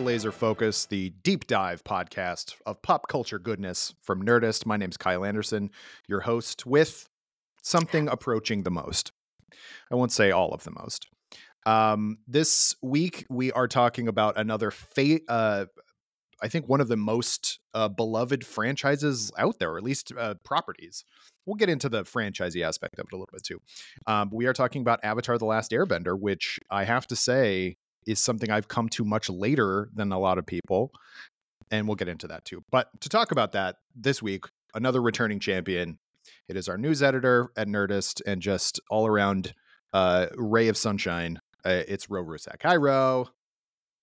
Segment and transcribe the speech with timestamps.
[0.00, 4.64] Laser Focus, the deep dive podcast of pop culture goodness from Nerdist.
[4.64, 5.70] My name's Kyle Anderson,
[6.08, 7.08] your host, with
[7.62, 9.12] something approaching the most.
[9.90, 11.06] I won't say all of the most.
[11.66, 15.22] Um, this week, we are talking about another fate.
[15.28, 15.66] Uh,
[16.42, 20.34] I think one of the most uh, beloved franchises out there, or at least uh,
[20.44, 21.04] properties.
[21.44, 23.60] We'll get into the franchisee aspect of it a little bit too.
[24.06, 27.76] Um, we are talking about Avatar: The Last Airbender, which I have to say
[28.10, 30.92] is something I've come to much later than a lot of people,
[31.70, 32.62] and we'll get into that too.
[32.70, 35.98] But to talk about that this week, another returning champion.
[36.48, 39.54] It is our news editor at Nerdist and just all around
[39.92, 41.40] uh, ray of sunshine.
[41.64, 42.62] Uh, it's Ro Rusak.
[42.62, 43.28] Hi, Ro.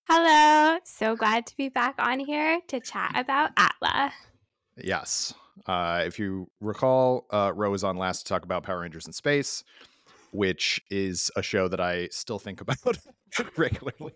[0.08, 0.78] Hello.
[0.84, 4.12] So glad to be back on here to chat about Atla.
[4.76, 5.34] Yes.
[5.66, 9.12] Uh, if you recall, uh, Ro was on last to talk about Power Rangers in
[9.12, 9.64] Space,
[10.30, 12.98] which is a show that I still think about
[13.56, 14.14] regularly.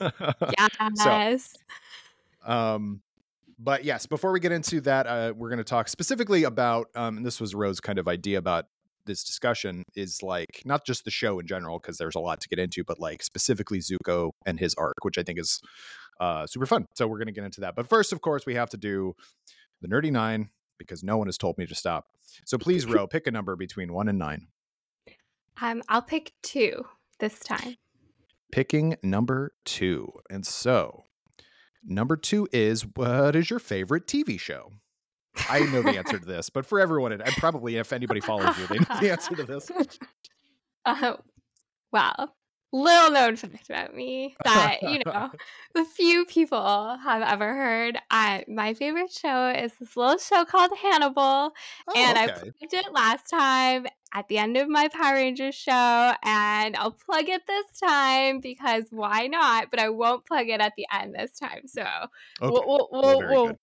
[0.56, 1.54] Yes.
[2.46, 3.00] so, um,
[3.58, 7.16] but yes, before we get into that, uh, we're going to talk specifically about, um,
[7.16, 8.66] and this was Ro's kind of idea about
[9.06, 12.48] this discussion is like not just the show in general because there's a lot to
[12.48, 15.60] get into, but like specifically Zuko and his arc, which I think is
[16.20, 16.86] uh, super fun.
[16.94, 17.74] So we're going to get into that.
[17.74, 19.14] But first, of course, we have to do
[19.80, 22.06] the Nerdy Nine because no one has told me to stop.
[22.44, 24.46] So please, Ro, pick a number between one and nine.
[25.60, 26.84] Um, I'll pick two
[27.18, 27.76] this time.
[28.50, 31.04] Picking number two, and so
[31.84, 34.70] number two is what is your favorite TV show?
[35.48, 38.66] I know the answer to this, but for everyone, and probably if anybody follows you,
[38.66, 39.70] they know the answer to this.
[40.86, 41.16] Uh,
[41.92, 42.30] wow.
[42.70, 45.30] Little known fact about me that, you know,
[45.74, 47.98] the few people have ever heard.
[48.10, 51.52] I, my favorite show is this little show called Hannibal.
[51.86, 52.50] Oh, and I okay.
[52.58, 56.12] plugged it last time at the end of my Power Rangers show.
[56.22, 59.70] And I'll plug it this time because why not?
[59.70, 61.62] But I won't plug it at the end this time.
[61.66, 61.82] So
[62.40, 62.50] Okay.
[62.52, 63.58] we'll, we'll, Well, we'll, we'll,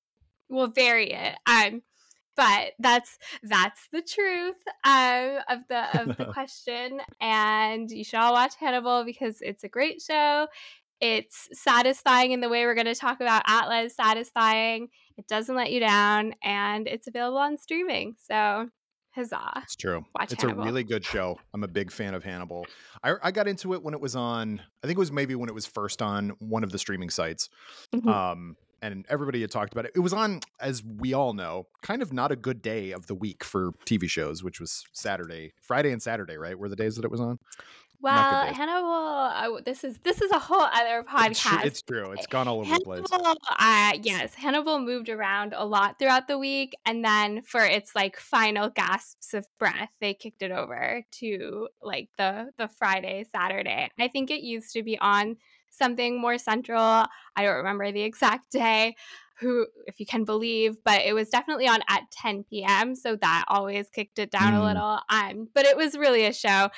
[0.49, 1.35] we'll vary it.
[1.45, 1.83] Um,
[2.35, 8.33] but that's that's the truth um, of the of the question, and you should all
[8.33, 10.47] watch Hannibal because it's a great show.
[11.01, 13.95] It's satisfying in the way we're going to talk about Atlas.
[13.95, 14.87] Satisfying.
[15.17, 18.15] It doesn't let you down, and it's available on streaming.
[18.17, 18.69] So,
[19.11, 19.61] huzzah!
[19.63, 20.05] It's true.
[20.17, 20.63] Watch it's Hannibal.
[20.63, 21.37] a really good show.
[21.53, 22.65] I'm a big fan of Hannibal.
[23.03, 24.61] I, I got into it when it was on.
[24.83, 27.49] I think it was maybe when it was first on one of the streaming sites.
[27.93, 28.07] Mhm.
[28.07, 28.55] Um,
[28.91, 29.91] and everybody had talked about it.
[29.95, 33.15] It was on, as we all know, kind of not a good day of the
[33.15, 36.37] week for TV shows, which was Saturday, Friday, and Saturday.
[36.37, 37.39] Right, were the days that it was on.
[38.01, 38.53] well.
[38.53, 38.87] Hannibal.
[38.87, 41.65] Uh, this is this is a whole other podcast.
[41.65, 42.11] it's true.
[42.11, 43.05] It's gone all over the place.
[43.09, 47.95] Hannibal, uh, yes, Hannibal moved around a lot throughout the week, and then for its
[47.95, 53.89] like final gasps of breath, they kicked it over to like the the Friday, Saturday.
[53.99, 55.37] I think it used to be on
[55.75, 56.79] something more central.
[56.81, 58.95] I don't remember the exact day,
[59.39, 62.95] who if you can believe, but it was definitely on at 10 p.m.
[62.95, 64.59] So that always kicked it down Mm.
[64.59, 64.99] a little.
[65.09, 66.69] Um, but it was really a show.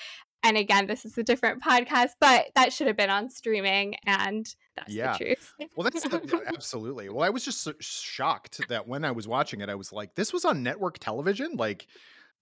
[0.44, 4.46] And again, this is a different podcast, but that should have been on streaming, and
[4.75, 5.13] that's Yeah.
[5.18, 5.53] the truth.
[5.75, 7.09] Well, that's the, absolutely.
[7.09, 10.16] Well, I was just so shocked that when I was watching it, I was like,
[10.16, 11.88] "This was on network television." Like,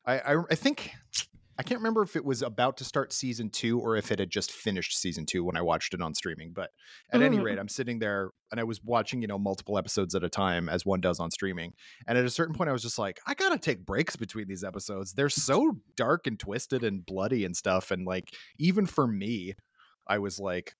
[0.06, 0.92] I, I, I think
[1.58, 4.30] I can't remember if it was about to start season two or if it had
[4.30, 6.52] just finished season two when I watched it on streaming.
[6.52, 6.72] But
[7.12, 7.44] at any Mm.
[7.44, 10.68] rate, I'm sitting there and I was watching, you know, multiple episodes at a time
[10.68, 11.74] as one does on streaming.
[12.08, 14.64] And at a certain point, I was just like, I gotta take breaks between these
[14.64, 15.14] episodes.
[15.14, 17.90] They're so dark and twisted and bloody and stuff.
[17.92, 19.54] And like, even for me,
[20.08, 20.76] I was like,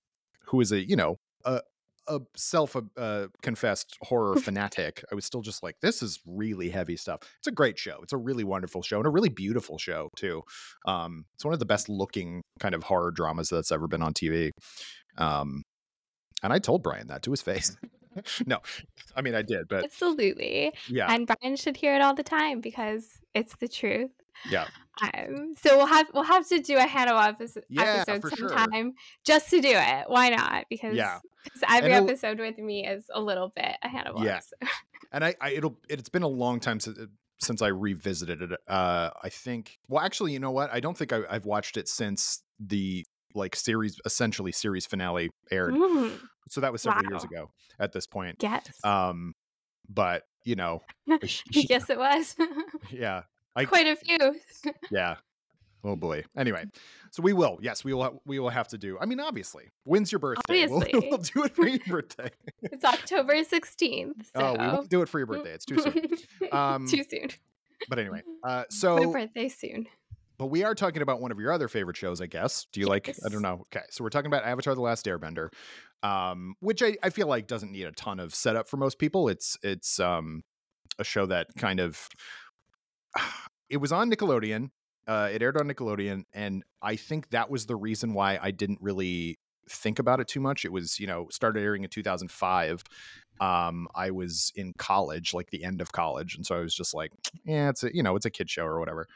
[0.46, 1.62] who is a you know a
[2.08, 6.96] a self uh, confessed horror fanatic, I was still just like, this is really heavy
[6.96, 7.20] stuff.
[7.38, 7.98] It's a great show.
[8.02, 10.42] It's a really wonderful show and a really beautiful show too.
[10.86, 14.12] Um, it's one of the best looking kind of horror dramas that's ever been on
[14.12, 14.50] TV.
[15.18, 15.62] Um,
[16.42, 17.76] and I told Bryan that to his face.
[18.46, 18.58] no,
[19.14, 20.72] I mean I did, but Absolutely.
[20.88, 24.10] yeah, And Bryan should hear it all the time because it's the truth.
[24.50, 24.66] Yeah,
[25.02, 28.48] Um, so we'll have we'll have to do a Hannibal episode, Yeah, episode for sure.
[28.48, 28.94] sometime
[29.26, 30.04] just to do it.
[30.08, 30.64] Why not?
[30.70, 31.18] Because Yeah.
[31.68, 34.36] every And episode with me is a little bit a Hannibal Yeah.
[34.36, 34.70] episode.
[35.12, 36.98] and I, I it'll it's been a long time since
[37.42, 38.60] since I revisited it.
[38.66, 39.76] Uh, I think.
[39.88, 40.72] Well, actually, you know what?
[40.72, 43.04] I don't think I, I've watched it since the
[43.34, 45.74] like series, essentially series finale aired.
[45.74, 46.18] Mm,
[46.48, 48.36] So that was several years ago at this point.
[48.42, 48.66] yes.
[48.82, 49.34] Um,
[49.90, 50.80] but you know,
[51.52, 52.34] yes, it was.
[52.90, 53.24] yeah,
[53.56, 54.36] I- Quite a few.
[54.90, 55.16] yeah.
[55.84, 56.24] Oh boy.
[56.36, 56.64] Anyway,
[57.12, 57.58] so we will.
[57.62, 58.20] Yes, we will.
[58.26, 58.98] We will have to do.
[59.00, 60.66] I mean, obviously, when's your birthday?
[60.68, 61.08] We'll- Obviously.
[61.08, 62.30] We'll, do it for your birthday.
[62.62, 64.24] it's October 16th.
[64.24, 64.30] So.
[64.34, 65.52] Oh, we won't do it for your birthday.
[65.52, 66.08] It's too soon.
[66.52, 67.28] Um, too soon.
[67.88, 69.86] But anyway, uh, My so birthday soon.
[70.38, 72.66] But we are talking about one of your other favorite shows, I guess.
[72.72, 73.08] Do you like?
[73.24, 73.64] I don't know.
[73.74, 75.48] Okay, so we're talking about Avatar: The Last Airbender.
[76.02, 79.28] um, which I, I feel like doesn't need a ton of setup for most people.
[79.28, 80.42] It's it's um,
[80.98, 82.08] a show that kind of
[83.70, 84.70] it was on Nickelodeon.
[85.06, 88.80] Uh, it aired on Nickelodeon, and I think that was the reason why I didn't
[88.80, 90.64] really think about it too much.
[90.64, 92.82] It was you know started airing in 2005.
[93.40, 96.92] Um, I was in college, like the end of college, and so I was just
[96.94, 97.12] like,
[97.44, 99.06] yeah, it's a you know it's a kid show or whatever.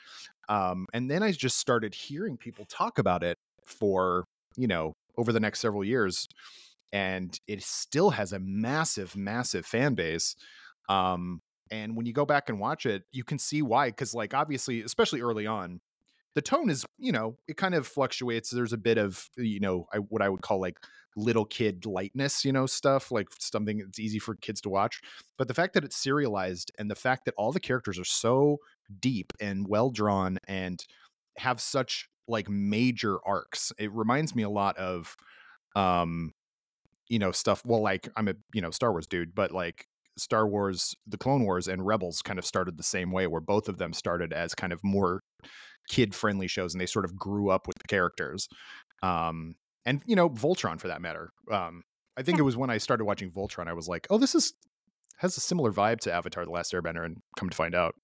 [0.49, 4.25] Um, and then I just started hearing people talk about it for
[4.56, 6.29] you know over the next several years
[6.93, 10.35] and it still has a massive massive fan base
[10.88, 14.34] um and when you go back and watch it you can see why because like
[14.34, 15.81] obviously especially early on
[16.34, 19.87] the tone is you know it kind of fluctuates there's a bit of you know
[19.93, 20.78] I, what i would call like
[21.17, 25.00] little kid lightness you know stuff like something that's easy for kids to watch
[25.37, 28.58] but the fact that it's serialized and the fact that all the characters are so
[29.00, 30.87] deep and well drawn and
[31.37, 35.16] have such like major arcs it reminds me a lot of
[35.75, 36.32] um
[37.08, 39.87] you know stuff well like i'm a you know star wars dude but like
[40.17, 43.69] star wars the clone wars and rebels kind of started the same way where both
[43.69, 45.21] of them started as kind of more
[45.89, 48.49] kid friendly shows and they sort of grew up with the characters.
[49.03, 49.55] Um
[49.87, 51.31] and you know voltron for that matter.
[51.51, 51.83] Um
[52.17, 54.53] i think it was when i started watching voltron i was like oh this is
[55.19, 57.95] has a similar vibe to avatar the last airbender and come to find out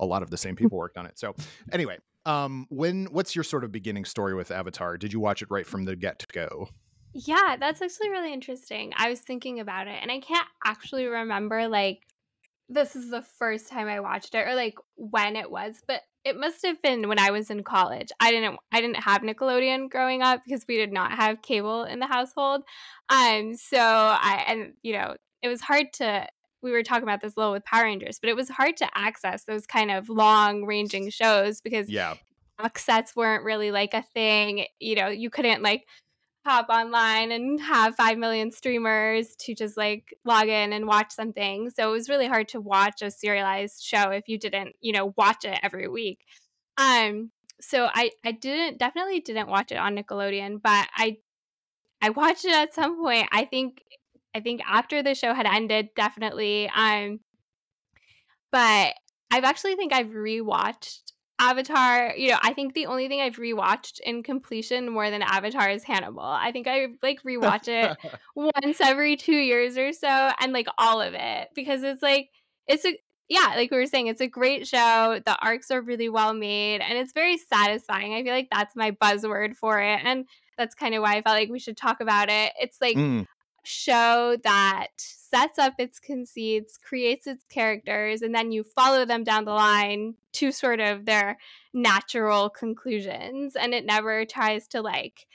[0.00, 1.18] a lot of the same people worked on it.
[1.18, 1.34] So
[1.72, 4.96] anyway um when what's your sort of beginning story with avatar?
[4.96, 6.68] Did you watch it right from the get go
[7.14, 8.92] yeah, that's actually really interesting.
[8.96, 12.02] I was thinking about it and I can't actually remember like
[12.68, 16.38] this is the first time I watched it or like when it was, but it
[16.38, 18.08] must have been when I was in college.
[18.20, 21.98] I didn't I didn't have Nickelodeon growing up because we did not have cable in
[21.98, 22.62] the household.
[23.08, 26.26] Um so I and you know, it was hard to
[26.60, 28.88] we were talking about this a little with Power Rangers, but it was hard to
[28.94, 32.14] access those kind of long ranging shows because yeah
[32.58, 34.66] box sets weren't really like a thing.
[34.80, 35.86] You know, you couldn't like
[36.48, 41.68] hop online and have 5 million streamers to just like log in and watch something.
[41.68, 45.12] So it was really hard to watch a serialized show if you didn't, you know,
[45.18, 46.20] watch it every week.
[46.78, 51.18] Um so I I didn't definitely didn't watch it on Nickelodeon, but I
[52.00, 53.28] I watched it at some point.
[53.30, 53.82] I think
[54.34, 57.20] I think after the show had ended definitely um
[58.50, 58.94] but
[59.30, 64.00] I've actually think I've rewatched Avatar, you know, I think the only thing I've rewatched
[64.00, 66.20] in completion more than Avatar is Hannibal.
[66.20, 67.96] I think I like rewatch it
[68.34, 72.30] once every two years or so and like all of it because it's like,
[72.66, 72.98] it's a,
[73.28, 75.20] yeah, like we were saying, it's a great show.
[75.24, 78.14] The arcs are really well made and it's very satisfying.
[78.14, 80.00] I feel like that's my buzzword for it.
[80.02, 80.26] And
[80.56, 82.52] that's kind of why I felt like we should talk about it.
[82.60, 83.26] It's like mm.
[83.64, 84.88] show that
[85.30, 90.14] sets up its conceits, creates its characters, and then you follow them down the line
[90.34, 91.38] to sort of their
[91.72, 93.56] natural conclusions.
[93.56, 95.26] And it never tries to like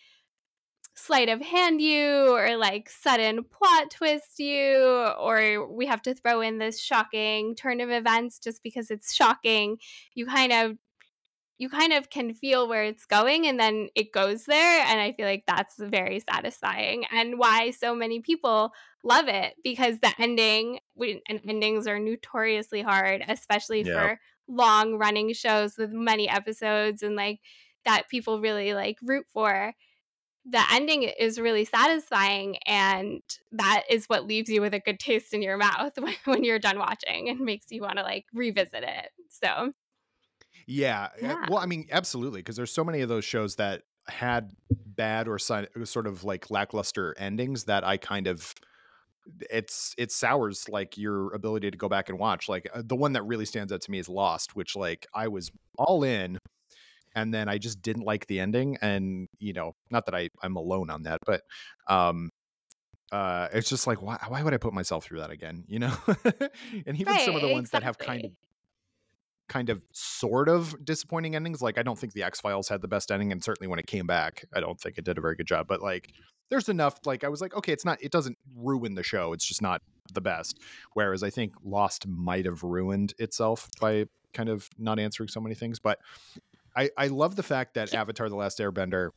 [0.96, 4.78] sleight of hand you or like sudden plot twist you
[5.20, 9.78] or we have to throw in this shocking turn of events just because it's shocking.
[10.14, 10.78] You kind of
[11.64, 15.14] you kind of can feel where it's going and then it goes there and i
[15.14, 20.78] feel like that's very satisfying and why so many people love it because the ending
[21.00, 23.94] and endings are notoriously hard especially yeah.
[23.94, 27.40] for long running shows with many episodes and like
[27.86, 29.74] that people really like root for
[30.46, 33.22] the ending is really satisfying and
[33.54, 36.60] that is what leaves you with a good taste in your mouth when, when you're
[36.60, 39.72] done watching and makes you want to like revisit it so
[40.68, 41.10] yeah.
[41.20, 41.46] Eh, yeah.
[41.50, 45.40] Well, I mean, absolutely, because there's so many of those shows that had bad or
[45.40, 48.54] sort of like lackluster endings that I kind of
[49.50, 52.50] it's it sours like your ability to go back and watch.
[52.50, 55.30] Like uh, the one that really stands out to me is Lost, which like I
[55.30, 56.38] was all in
[57.16, 60.56] and then I just didn't like the ending and you know, not that I I'm
[60.56, 61.42] alone on that, but
[61.88, 62.30] um
[63.12, 65.66] uh, it's just like why, why would I put myself through that again?
[65.68, 65.94] You know,
[66.88, 67.80] and even right, some of the ones exactly.
[67.80, 68.32] that have kind of
[69.50, 71.62] kind of sort of disappointing endings.
[71.62, 73.88] Like I don't think the X Files had the best ending, and certainly when it
[73.88, 75.68] came back, I don't think it did a very good job.
[75.68, 76.12] But like
[76.50, 79.34] there's enough like I was like, okay, it's not it doesn't ruin the show.
[79.34, 79.82] It's just not
[80.14, 80.60] the best.
[80.94, 85.56] Whereas I think Lost might have ruined itself by kind of not answering so many
[85.56, 85.80] things.
[85.80, 86.00] But
[86.76, 89.10] I, I love the fact that Avatar The Last Airbender,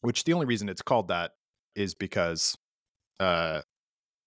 [0.00, 1.32] which the only reason it's called that
[1.74, 2.56] is because
[3.20, 3.62] uh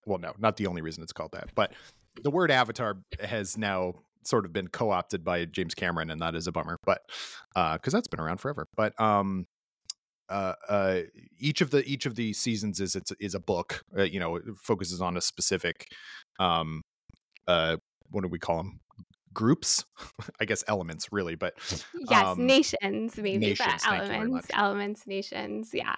[0.05, 1.73] well no, not the only reason it's called that, but
[2.21, 6.47] the word avatar has now sort of been co-opted by James Cameron, and that is
[6.47, 6.77] a bummer.
[6.85, 7.01] But
[7.53, 8.67] because uh, that's been around forever.
[8.75, 9.45] But um,
[10.29, 10.99] uh, uh,
[11.39, 13.83] each of the each of the seasons is it's is a book.
[13.97, 15.87] Uh, you know, it focuses on a specific
[16.39, 16.81] um,
[17.47, 17.77] uh,
[18.11, 18.79] what do we call them?
[19.33, 19.85] Groups,
[20.39, 21.35] I guess elements, really.
[21.35, 21.55] But
[22.09, 23.37] yes, um, nations maybe.
[23.37, 25.71] Nations, but elements, elements, nations.
[25.73, 25.95] Yeah.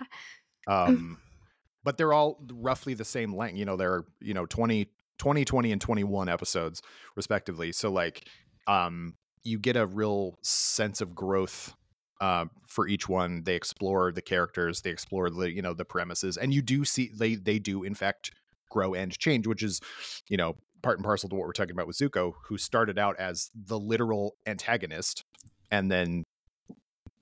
[0.68, 1.18] um,
[1.84, 3.58] but they're all roughly the same length.
[3.58, 4.90] You know, they're you know 20,
[5.22, 6.82] 20, 20, and twenty one episodes
[7.16, 7.72] respectively.
[7.72, 8.28] So like,
[8.66, 9.14] um,
[9.44, 11.76] you get a real sense of growth
[12.20, 13.44] uh, for each one.
[13.44, 17.12] They explore the characters, they explore the you know the premises, and you do see
[17.14, 18.32] they they do in fact
[18.72, 19.80] grow and change, which is
[20.28, 23.16] you know part and parcel to what we're talking about with Zuko, who started out
[23.20, 25.24] as the literal antagonist,
[25.70, 26.24] and then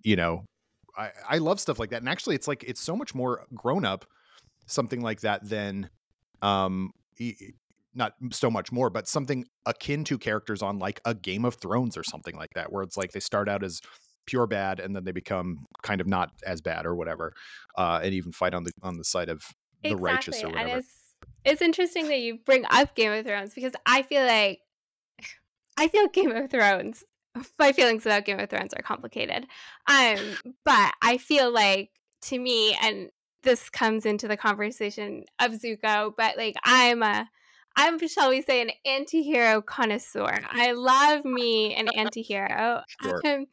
[0.03, 0.46] you know
[0.98, 2.01] I, I love stuff like that.
[2.01, 4.06] And actually, it's like it's so much more grown up,
[4.68, 5.89] something like that than
[6.41, 6.94] um
[7.93, 11.98] not so much more, but something akin to characters on like a Game of Thrones
[11.98, 13.81] or something like that, where it's like they start out as
[14.25, 17.34] pure bad and then they become kind of not as bad or whatever,
[17.77, 19.41] uh, and even fight on the on the side of
[19.84, 20.03] the exactly.
[20.03, 20.69] righteous or whatever.
[20.69, 21.00] And it's
[21.46, 24.60] it's interesting that you bring up Game of Thrones because I feel like
[25.77, 27.03] I feel Game of Thrones.
[27.60, 29.48] My feelings about Game of Thrones are complicated,
[29.88, 30.17] um,
[30.65, 31.91] but I feel like
[32.24, 33.10] to me, and
[33.43, 37.29] this comes into the conversation of Zuko, but like I'm a
[37.80, 40.40] I'm, shall we say, an anti-hero connoisseur.
[40.52, 42.82] I love me an anti-hero.
[43.02, 43.22] Sure.
[43.26, 43.46] Um,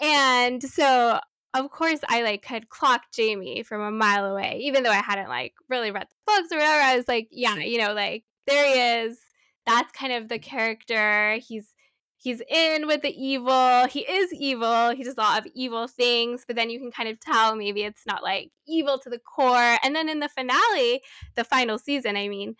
[0.00, 1.18] and so
[1.52, 5.28] of course I like had clocked Jaime from a mile away, even though I hadn't
[5.28, 6.80] like really read the books or whatever.
[6.80, 9.18] I was like, yeah, you know, like there he is.
[9.66, 11.38] That's kind of the character.
[11.44, 11.74] He's
[12.18, 13.86] he's in with the evil.
[13.88, 14.90] He is evil.
[14.90, 17.82] He does a lot of evil things, but then you can kind of tell maybe
[17.82, 19.78] it's not like evil to the core.
[19.82, 21.02] And then in the finale,
[21.34, 22.54] the final season, I mean,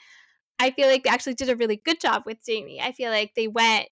[0.58, 2.80] I feel like they actually did a really good job with Jaime.
[2.80, 3.88] I feel like they went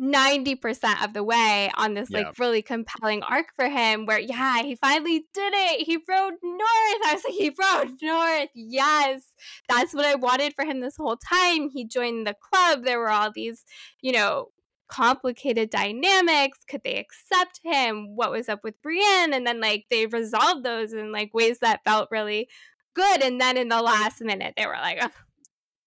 [0.00, 2.18] 90% of the way on this yeah.
[2.18, 5.86] like really compelling arc for him where yeah he finally did it.
[5.86, 7.00] He rode north.
[7.06, 8.50] I was like he rode north.
[8.54, 9.22] Yes.
[9.68, 11.70] That's what i wanted for him this whole time.
[11.70, 12.84] He joined the club.
[12.84, 13.64] There were all these
[14.02, 14.48] you know
[14.88, 16.58] complicated dynamics.
[16.68, 18.16] Could they accept him?
[18.16, 19.32] What was up with brienne?
[19.32, 22.48] And then like they resolved those in like ways that felt really
[22.94, 23.22] good.
[23.22, 25.10] And then in the last minute they were like oh,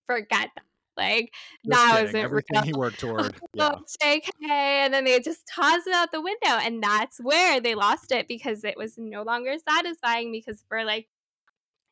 [0.09, 0.63] forget that
[0.97, 1.33] like
[1.65, 2.63] just that was everything real.
[2.63, 3.35] he worked toward.
[3.53, 3.75] Yeah.
[4.03, 8.11] JK, and then they just tossed it out the window, and that's where they lost
[8.11, 10.31] it because it was no longer satisfying.
[10.31, 11.07] Because for like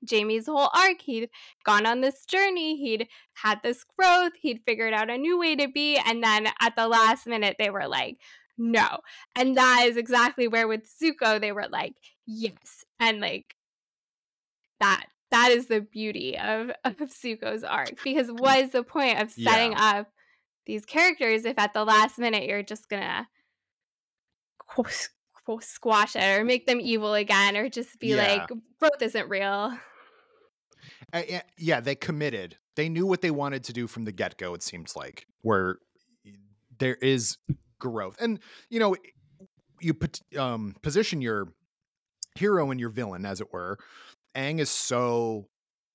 [0.09, 1.29] Jaime's whole arc, he'd
[1.63, 5.67] gone on this journey, he'd had this growth, he'd figured out a new way to
[5.67, 8.17] be, and then at the last minute, they were like,
[8.57, 8.99] no.
[9.35, 11.93] And that is exactly where with Zuko, they were like,
[12.25, 12.83] yes.
[12.99, 13.55] And like
[14.79, 18.03] that that is the beauty of, of Zuko's arc.
[18.03, 19.99] Because what is the point of setting yeah.
[19.99, 20.11] up
[20.67, 23.27] these characters if at the last minute you're just gonna
[25.61, 28.17] squash it or make them evil again or just be yeah.
[28.17, 29.77] like growth isn't real
[31.13, 31.21] uh,
[31.57, 34.93] yeah they committed they knew what they wanted to do from the get-go it seems
[34.95, 35.77] like where
[36.77, 37.37] there is
[37.79, 38.95] growth and you know
[39.79, 41.47] you put um position your
[42.35, 43.77] hero and your villain as it were
[44.37, 45.47] Aang is so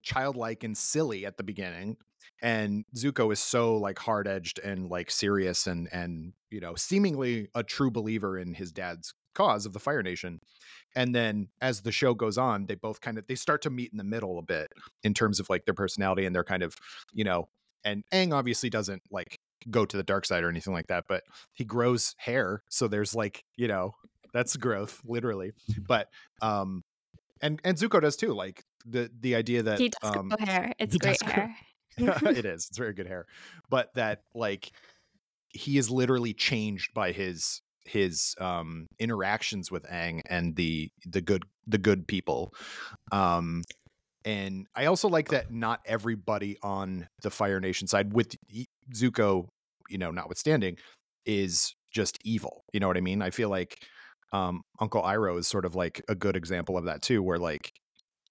[0.02, 1.96] childlike and silly at the beginning
[2.42, 7.48] and Zuko is so like hard edged and like serious and and you know seemingly
[7.54, 10.40] a true believer in his dad's cause of the Fire Nation.
[10.94, 13.92] And then as the show goes on, they both kind of they start to meet
[13.92, 14.72] in the middle a bit
[15.02, 16.76] in terms of like their personality and their kind of
[17.12, 17.48] you know.
[17.84, 19.38] And Aang obviously doesn't like
[19.70, 21.22] go to the dark side or anything like that, but
[21.52, 23.92] he grows hair, so there's like you know
[24.34, 25.52] that's growth literally.
[25.86, 26.08] But
[26.42, 26.82] um
[27.42, 28.32] and and Zuko does too.
[28.32, 30.72] Like the the idea that he does um, hair.
[30.78, 31.54] It's great hair.
[31.98, 32.68] it is.
[32.68, 33.26] It's very good hair,
[33.68, 34.72] but that like
[35.50, 41.44] he is literally changed by his his um interactions with Aang and the the good
[41.66, 42.54] the good people.
[43.10, 43.62] Um
[44.24, 48.36] and I also like that not everybody on the Fire Nation side with
[48.94, 49.48] Zuko,
[49.88, 50.78] you know, notwithstanding,
[51.26, 52.64] is just evil.
[52.72, 53.20] You know what I mean?
[53.20, 53.82] I feel like
[54.32, 57.72] um, Uncle Iroh is sort of like a good example of that too, where like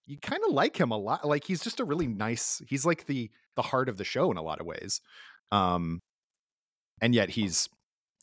[0.07, 1.27] you kind of like him a lot.
[1.27, 2.61] Like he's just a really nice.
[2.67, 4.99] He's like the the heart of the show in a lot of ways,
[5.51, 5.99] um,
[7.01, 7.69] and yet he's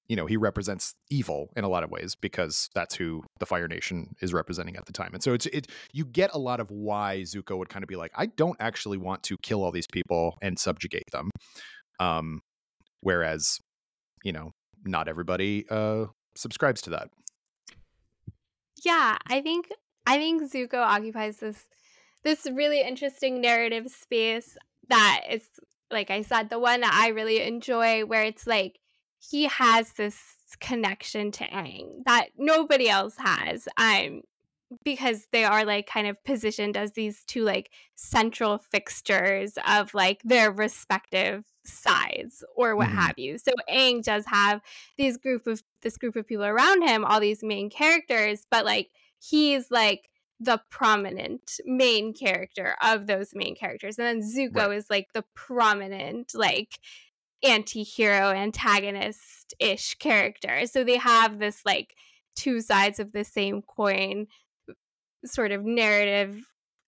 [0.08, 3.68] you know he represents evil in a lot of ways because that's who the Fire
[3.68, 5.10] Nation is representing at the time.
[5.12, 7.96] And so it's it you get a lot of why Zuko would kind of be
[7.96, 11.30] like, I don't actually want to kill all these people and subjugate them,
[12.00, 12.40] um,
[13.02, 13.58] whereas
[14.24, 14.50] you know
[14.84, 16.06] not everybody uh
[16.36, 17.08] subscribes to that
[18.84, 19.68] yeah, I think
[20.06, 21.68] I think Zuko occupies this
[22.24, 24.56] this really interesting narrative space
[24.88, 25.44] that is
[25.90, 28.78] like I said, the one that I really enjoy where it's like
[29.18, 30.18] he has this
[30.60, 33.68] connection to Aang that nobody else has.
[33.76, 34.22] Um
[34.84, 40.20] because they are like kind of positioned as these two like central fixtures of like
[40.24, 42.98] their respective sides or what mm-hmm.
[42.98, 43.38] have you.
[43.38, 44.60] So Aang does have
[44.96, 48.88] these group of this group of people around him, all these main characters, but like
[49.20, 50.08] he's like
[50.40, 53.98] the prominent main character of those main characters.
[53.98, 54.76] And then Zuko right.
[54.76, 56.78] is like the prominent, like
[57.42, 60.66] anti hero, antagonist ish character.
[60.66, 61.94] So they have this like
[62.36, 64.26] two sides of the same coin
[65.24, 66.40] sort of narrative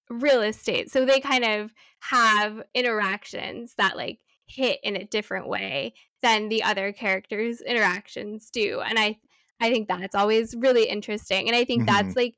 [0.08, 0.90] real estate.
[0.90, 4.20] So they kind of have interactions that like
[4.50, 8.80] hit in a different way than the other characters' interactions do.
[8.80, 9.18] And I
[9.60, 11.46] I think that's always really interesting.
[11.48, 12.04] And I think mm-hmm.
[12.04, 12.34] that's like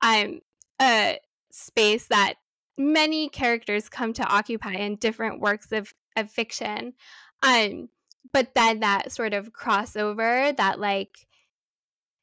[0.00, 0.40] um
[0.80, 1.18] a
[1.50, 2.34] space that
[2.78, 6.94] many characters come to occupy in different works of, of fiction.
[7.42, 7.88] Um
[8.32, 11.26] but then that sort of crossover that like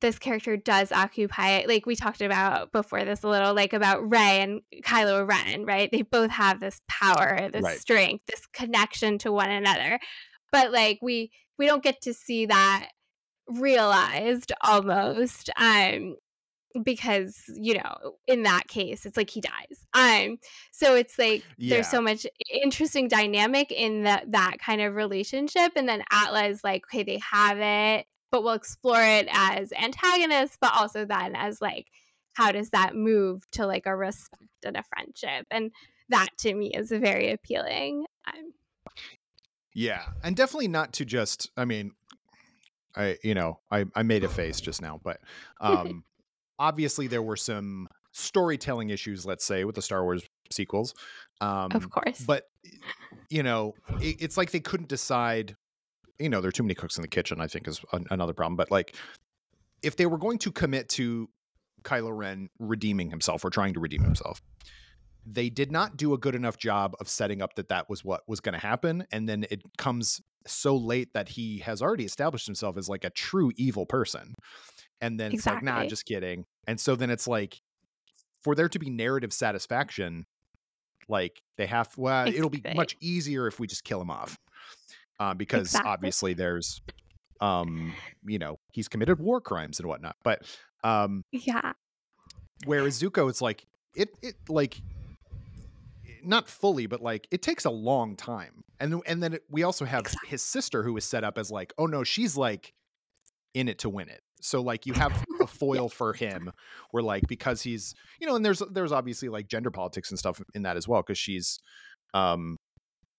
[0.02, 4.42] this character does occupy like we talked about before this a little like about Rey
[4.42, 5.92] and Kylo Ren, right?
[5.92, 7.80] They both have this power, this right.
[7.80, 10.00] strength, this connection to one another.
[10.52, 12.90] But like we we don't get to see that
[13.48, 16.16] realized almost um
[16.84, 20.38] because you know in that case it's like he dies um
[20.72, 21.74] so it's like yeah.
[21.74, 22.28] there's so much
[22.62, 27.20] interesting dynamic in that that kind of relationship and then atla is like okay they
[27.32, 31.88] have it but we'll explore it as antagonists, but also then as like,
[32.34, 35.46] how does that move to like a respect and a friendship?
[35.52, 35.72] And
[36.10, 38.06] that to me is very appealing.
[38.28, 38.54] Um,
[39.74, 40.04] yeah.
[40.24, 41.92] And definitely not to just, I mean,
[42.96, 45.20] I, you know, I, I made a face just now, but
[45.62, 46.04] um,
[46.60, 50.94] obviously there were some storytelling issues, let's say, with the Star Wars sequels.
[51.42, 52.22] Um, of course.
[52.22, 52.44] But,
[53.30, 55.56] you know, it, it's like they couldn't decide
[56.20, 58.34] you know, there are too many cooks in the kitchen, I think is an, another
[58.34, 58.56] problem.
[58.56, 58.96] But like,
[59.82, 61.30] if they were going to commit to
[61.84, 64.42] Kylo Ren redeeming himself or trying to redeem himself,
[65.26, 68.22] they did not do a good enough job of setting up that that was what
[68.28, 69.06] was going to happen.
[69.12, 73.10] And then it comes so late that he has already established himself as like a
[73.10, 74.34] true evil person.
[75.02, 75.58] And then exactly.
[75.60, 76.46] it's like, nah, just kidding.
[76.68, 77.62] And so then it's like,
[78.44, 80.26] for there to be narrative satisfaction,
[81.08, 82.38] like they have, well, exactly.
[82.38, 84.38] it'll be much easier if we just kill him off
[85.20, 85.92] uh, because exactly.
[85.92, 86.82] obviously there's
[87.42, 87.94] um
[88.26, 90.42] you know he's committed war crimes and whatnot but
[90.84, 91.74] um yeah
[92.66, 94.82] whereas zuko it's like it it like
[96.24, 99.86] not fully but like it takes a long time and and then it, we also
[99.86, 100.30] have exactly.
[100.30, 102.74] his sister who is set up as like oh no she's like
[103.54, 105.96] in it to win it so like you have a foil yeah.
[105.96, 106.52] for him
[106.92, 110.42] where like because he's you know and there's there's obviously like gender politics and stuff
[110.54, 111.60] in that as well because she's
[112.14, 112.58] um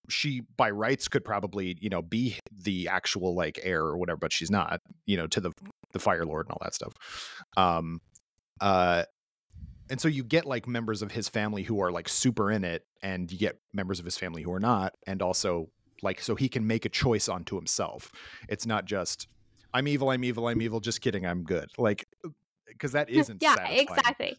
[0.08, 4.32] she by rights could probably you know be the actual like heir or whatever but
[4.32, 5.52] she's not you know to the
[5.92, 6.92] the fire lord and all that stuff.
[7.56, 8.00] Um
[8.60, 9.04] uh
[9.88, 12.86] and so you get like members of his family who are like super in it
[13.02, 15.68] and you get members of his family who are not and also
[16.02, 18.10] like so he can make a choice onto himself.
[18.48, 19.26] It's not just
[19.72, 21.70] i'm evil i'm evil i'm evil just kidding i'm good.
[21.78, 22.06] Like
[22.66, 23.80] because that isn't yeah satisfying.
[23.80, 24.36] exactly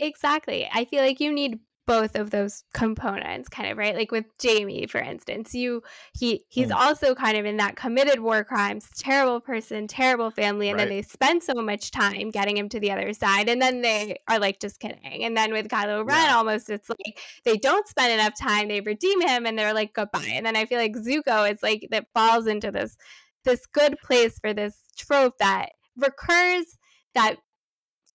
[0.00, 0.68] exactly.
[0.72, 1.58] I feel like you need
[1.88, 6.68] both of those components kind of right like with Jaime for instance you he he's
[6.68, 6.76] mm.
[6.76, 10.84] also kind of in that committed war crimes terrible person terrible family and right.
[10.84, 14.20] then they spend so much time getting him to the other side and then they
[14.28, 16.36] are like just kidding and then with Kylo Ren yeah.
[16.36, 20.30] almost it's like they don't spend enough time they redeem him and they're like goodbye
[20.34, 22.98] and then I feel like Zuko is like that falls into this
[23.44, 26.66] this good place for this trope that recurs
[27.14, 27.36] that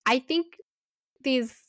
[0.06, 0.58] I think
[1.24, 1.63] these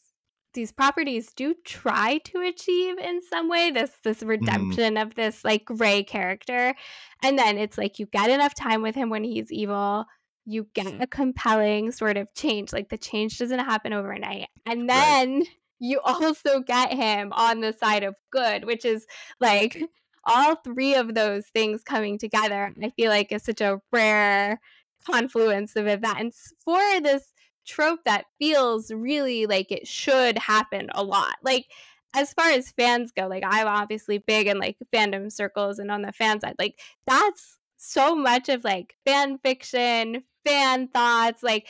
[0.55, 4.29] these properties do try to achieve in some way this this mm-hmm.
[4.29, 5.03] redemption mm.
[5.03, 6.75] of this like gray character
[7.23, 10.07] and then it's like you get enough time with him when he's evil
[10.47, 15.39] you get a compelling sort of change like the change doesn't happen overnight and then
[15.39, 15.49] right.
[15.79, 19.07] you also get him on the side of good which is
[19.41, 19.83] like
[20.25, 24.61] all three of those things coming together i feel like is such a rare
[25.05, 27.34] confluence of events for this
[27.67, 31.37] trope that feels really like it should happen a lot.
[31.43, 31.67] Like
[32.15, 36.03] as far as fans go, like I'm obviously big in like fandom circles and on
[36.03, 41.43] the fan side, like that's so much of like fan fiction, fan thoughts.
[41.43, 41.67] Like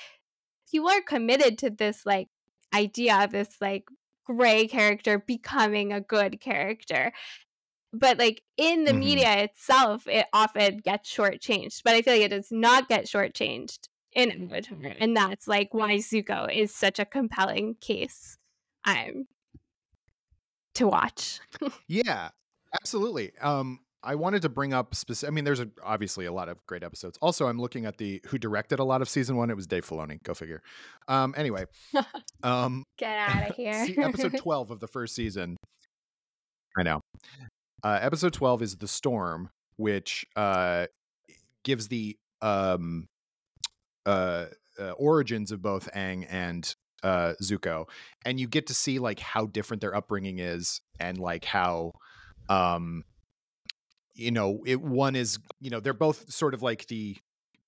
[0.70, 2.28] people are committed to this like
[2.74, 3.84] idea of this like
[4.24, 7.12] gray character becoming a good character.
[7.92, 9.00] But like in the mm-hmm.
[9.00, 11.82] media itself, it often gets shortchanged.
[11.84, 14.78] But I feel like it does not get shortchanged in Avatar.
[14.98, 18.38] And that's like why Zuko is such a compelling case
[18.84, 19.26] um
[20.74, 21.40] to watch.
[21.88, 22.30] yeah,
[22.74, 23.32] absolutely.
[23.40, 25.32] Um I wanted to bring up specific.
[25.32, 27.18] I mean, there's a, obviously a lot of great episodes.
[27.22, 29.50] Also, I'm looking at the who directed a lot of season one.
[29.50, 30.22] It was Dave Filoni.
[30.22, 30.62] Go figure.
[31.08, 31.64] Um, anyway,
[32.42, 33.86] um, get out of here.
[33.86, 35.56] see, episode 12 of the first season.
[36.76, 37.00] I know.
[37.82, 40.86] Uh, episode 12 is the storm, which uh,
[41.62, 43.06] gives the um,
[44.06, 44.46] uh,
[44.78, 47.86] uh, origins of both Aang and uh, Zuko,
[48.24, 51.92] and you get to see like how different their upbringing is, and like how,
[52.48, 53.04] um,
[54.14, 57.16] you know, it one is you know they're both sort of like the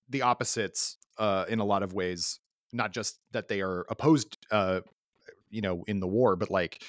[0.09, 2.41] the opposites uh, in a lot of ways.
[2.73, 4.81] Not just that they are opposed, uh,
[5.51, 6.83] you know, in the war, but like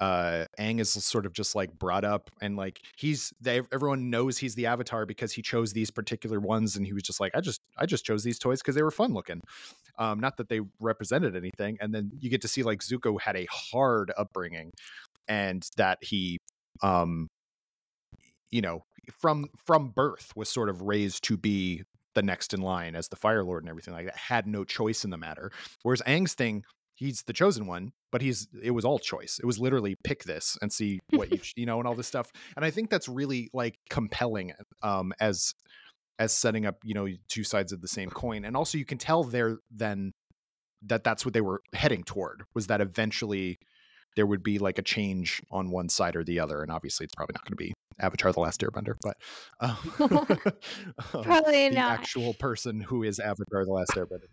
[0.00, 4.38] uh Aang is sort of just like brought up and like he's they everyone knows
[4.38, 7.40] he's the avatar because he chose these particular ones and he was just like I
[7.40, 9.40] just I just chose these toys because they were fun looking.
[9.98, 13.36] Um not that they represented anything and then you get to see like Zuko had
[13.36, 14.72] a hard upbringing
[15.28, 16.38] and that he
[16.82, 17.28] um
[18.50, 18.84] you know
[19.18, 23.16] from from birth was sort of raised to be the next in line as the
[23.16, 25.52] Fire Lord and everything like that had no choice in the matter.
[25.82, 26.64] Whereas Aang's thing
[26.96, 29.38] he's the chosen one but he's it was all choice.
[29.42, 32.32] It was literally pick this and see what you you know and all this stuff.
[32.56, 35.52] And i think that's really like compelling um as
[36.18, 38.46] as setting up you know two sides of the same coin.
[38.46, 40.12] And also you can tell there then
[40.86, 43.58] that that's what they were heading toward was that eventually
[44.14, 46.62] there would be like a change on one side or the other.
[46.62, 49.16] And obviously it's probably not going to be avatar the last airbender but
[49.60, 49.74] uh,
[51.22, 51.92] probably the not.
[51.92, 54.28] actual person who is avatar the last airbender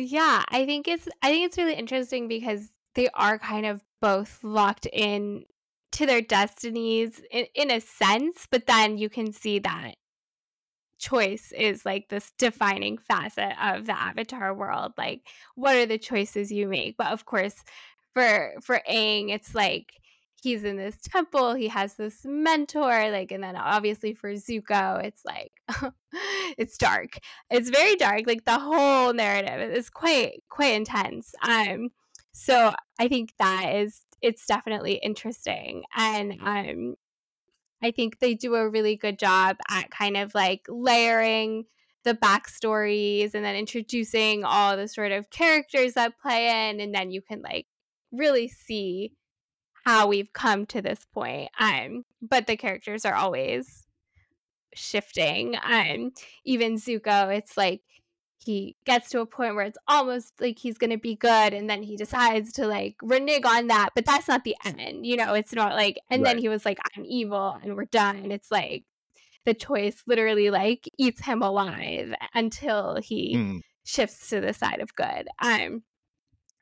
[0.00, 4.38] Yeah, I think it's I think it's really interesting because they are kind of both
[4.44, 5.44] locked in
[5.92, 9.94] to their destinies in, in a sense, but then you can see that
[10.98, 14.92] choice is like this defining facet of the avatar world.
[14.98, 15.22] Like
[15.54, 16.96] what are the choices you make?
[16.96, 17.56] But of course,
[18.14, 19.92] for for Aang, it's like
[20.42, 25.22] he's in this temple he has this mentor like and then obviously for zuko it's
[25.24, 25.52] like
[26.56, 27.18] it's dark.
[27.50, 31.34] It's very dark like the whole narrative is quite quite intense.
[31.46, 31.90] Um
[32.32, 36.94] so i think that is it's definitely interesting and um
[37.82, 41.64] i think they do a really good job at kind of like layering
[42.04, 47.10] the backstories and then introducing all the sort of characters that play in and then
[47.10, 47.66] you can like
[48.12, 49.12] really see
[49.84, 51.50] how we've come to this point.
[51.58, 53.86] Um, but the characters are always
[54.74, 55.56] shifting.
[55.62, 56.12] Um,
[56.44, 57.82] even Zuko, it's like
[58.38, 61.82] he gets to a point where it's almost like he's gonna be good, and then
[61.82, 63.90] he decides to like renege on that.
[63.94, 65.34] But that's not the end, you know.
[65.34, 66.34] It's not like, and right.
[66.34, 68.30] then he was like, "I'm evil," and we're done.
[68.30, 68.84] It's like
[69.44, 73.60] the choice literally like eats him alive until he mm.
[73.84, 75.28] shifts to the side of good.
[75.40, 75.82] Um,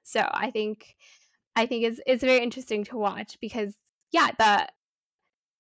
[0.03, 0.95] so I think
[1.57, 3.75] I think is is very interesting to watch because
[4.13, 4.69] yeah, the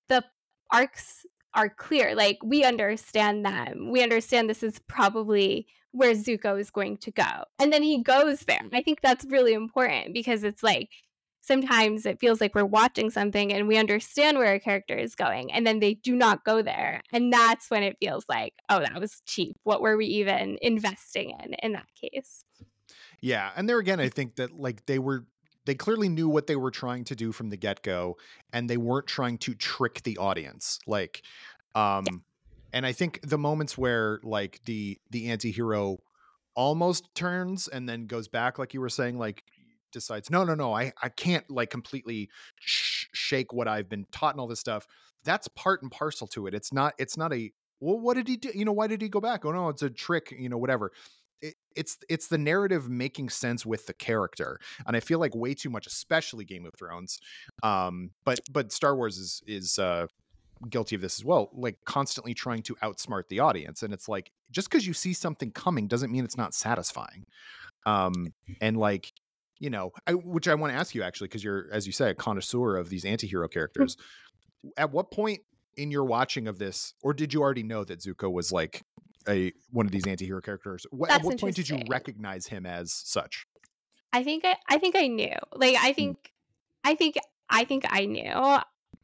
[0.09, 0.24] the
[0.70, 2.14] arcs are clear.
[2.14, 3.90] Like we understand them.
[3.90, 7.44] We understand this is probably where Zuko is going to go.
[7.59, 8.61] And then he goes there.
[8.72, 10.90] I think that's really important because it's like
[11.40, 15.50] sometimes it feels like we're watching something and we understand where a character is going
[15.52, 17.00] and then they do not go there.
[17.12, 19.56] And that's when it feels like, oh, that was cheap.
[19.62, 22.44] What were we even investing in in that case?
[23.22, 25.24] Yeah, and there again I think that like they were
[25.66, 28.16] they clearly knew what they were trying to do from the get-go
[28.52, 31.22] and they weren't trying to trick the audience like
[31.74, 32.16] um yeah.
[32.72, 35.98] and i think the moments where like the the anti-hero
[36.55, 39.44] almost turns and then goes back like you were saying like
[39.92, 42.29] decides no no no i i can't like completely
[42.61, 44.87] sh- shake what i've been taught and all this stuff
[45.24, 48.37] that's part and parcel to it it's not it's not a well what did he
[48.37, 48.50] do?
[48.55, 49.44] You know why did he go back?
[49.44, 50.92] Oh no it's a trick you know whatever
[51.77, 55.71] it's it's the narrative making sense with the character and i feel like way too
[55.71, 57.21] much especially game of thrones
[57.62, 60.07] um but but star wars is is uh
[60.71, 64.33] guilty of this as well like constantly trying to outsmart the audience and it's like
[64.51, 67.27] just because you see something coming doesn't mean it's not satisfying
[67.85, 69.12] um and like
[69.59, 72.11] you know I, which i want to ask you actually because you're as you say
[72.11, 73.97] a connoisseur of these anti-hero characters
[74.79, 75.41] at what point
[75.77, 78.83] in your watching of this or did you already know that zuko was like
[79.29, 82.93] a one of these anti-hero characters what, at what point did you recognize him as
[82.93, 83.47] such
[84.12, 85.95] i think i, I think i knew like i hmm.
[85.95, 86.91] think mm.
[86.91, 87.17] i think
[87.51, 88.33] i think i knew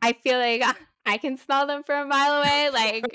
[0.03, 0.63] i feel like
[1.05, 2.71] I can smell them from a mile away.
[2.73, 3.07] Like,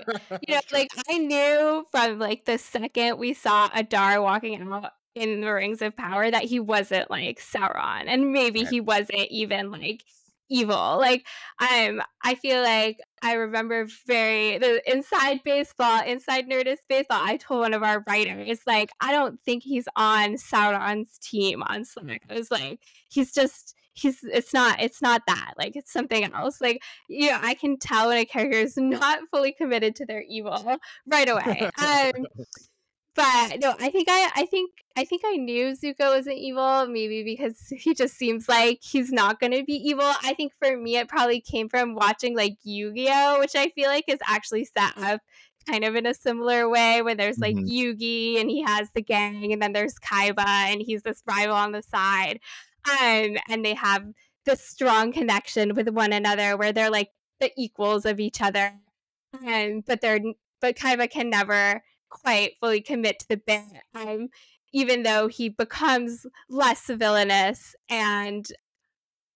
[0.48, 5.42] you know, like I knew from like the second we saw Adar walking out in
[5.42, 10.04] the Rings of Power that he wasn't like Sauron, and maybe he wasn't even like
[10.50, 10.98] evil.
[10.98, 11.26] Like
[11.60, 17.20] I'm I feel like I remember very the inside baseball, inside Nerdist baseball.
[17.22, 21.84] I told one of our writers, like, I don't think he's on Sauron's team on
[21.84, 22.24] Slack.
[22.30, 26.62] I was like, he's just he's it's not it's not that like it's something else
[26.62, 30.24] like you know i can tell when a character is not fully committed to their
[30.30, 30.78] evil
[31.08, 32.12] right away um
[33.18, 37.24] but no, I think I I think I think I knew Zuko wasn't evil, maybe
[37.24, 40.06] because he just seems like he's not gonna be evil.
[40.24, 44.06] I think for me it probably came from watching like Yu-Gi-Oh, which I feel like
[44.08, 45.22] is actually set up
[45.70, 47.70] kind of in a similar way where there's like Mhm.
[47.70, 51.74] Yugi and he has the gang and then there's Kaiba and he's this rival on
[51.74, 52.40] the side.
[52.90, 54.06] Um, and they have
[54.46, 57.10] this strong connection with one another where they're like
[57.42, 58.80] the equals of each other.
[59.46, 60.20] Um, but they're
[60.62, 63.64] but Kaiba can never quite fully commit to the bit.
[63.96, 64.30] Um,
[64.74, 68.48] even though he becomes less villainous and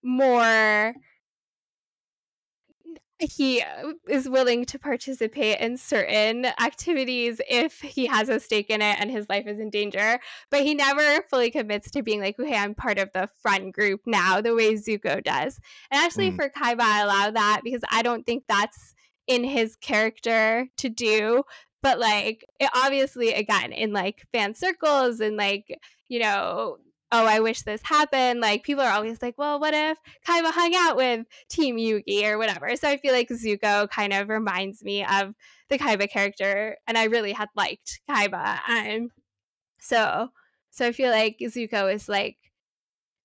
[0.03, 0.93] more
[3.21, 8.81] he uh, is willing to participate in certain activities if he has a stake in
[8.81, 10.19] it and his life is in danger.
[10.49, 14.01] But he never fully commits to being like, okay, I'm part of the front group
[14.05, 15.59] now, the way Zuko does.
[15.91, 16.35] And actually, Mm.
[16.35, 18.95] for Kaiba, I allow that because I don't think that's
[19.27, 21.43] in his character to do.
[21.83, 25.65] But like, it obviously, again, in like fan circles and like,
[26.07, 26.77] you know,
[27.11, 28.39] oh, I wish this happened.
[28.39, 32.37] Like people are always like, well, what if Kaiba hung out with Team Yugi or
[32.37, 32.75] whatever?
[32.75, 35.33] So I feel like Zuko kind of reminds me of
[35.69, 38.59] the Kaiba character, and I really had liked Kaiba.
[38.67, 39.09] Um,
[39.79, 40.29] so
[40.69, 42.37] so I feel like Zuko is like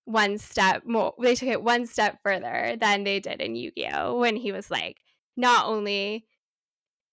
[0.05, 1.15] one step more.
[1.21, 4.53] They took it one step further than they did in Yu Gi Oh when he
[4.53, 4.99] was like,
[5.37, 6.27] not only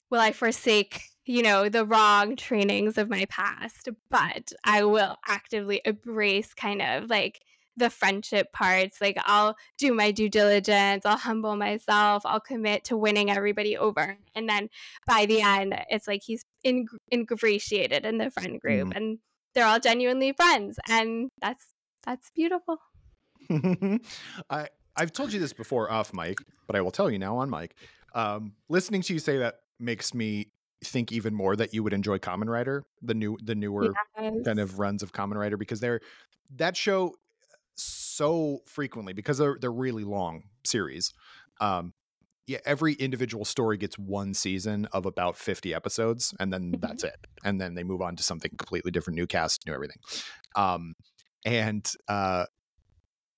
[0.09, 5.81] will I forsake you know, the wrong trainings of my past, but I will actively
[5.85, 7.41] embrace kind of like
[7.75, 9.01] the friendship parts.
[9.01, 14.17] Like, I'll do my due diligence, I'll humble myself, I'll commit to winning everybody over.
[14.35, 14.69] And then
[15.07, 18.95] by the end, it's like he's in- ingratiated in the friend group Mhm.
[18.95, 19.19] and
[19.55, 20.77] they're all genuinely friends.
[20.89, 21.67] And that's
[22.03, 22.77] that's beautiful.
[24.49, 27.49] I I've told you this before off mic, but I will tell you now on
[27.49, 27.75] mic.
[28.13, 30.51] Um, listening to you say that makes me
[30.83, 33.97] think even more that you would enjoy Kamen Rider, the new the newer
[34.45, 36.01] kind of runs of Kamen Rider, because they're
[36.55, 37.15] that show
[37.75, 41.13] so frequently because they're they're really long series.
[41.61, 41.93] Um,
[42.47, 46.81] yeah, every individual story gets one season of about fifty episodes, and then Mhm.
[46.81, 47.17] that's it.
[47.43, 49.97] And then they move on to something completely different, new cast, new everything.
[50.55, 50.95] Um,
[51.45, 52.45] and uh,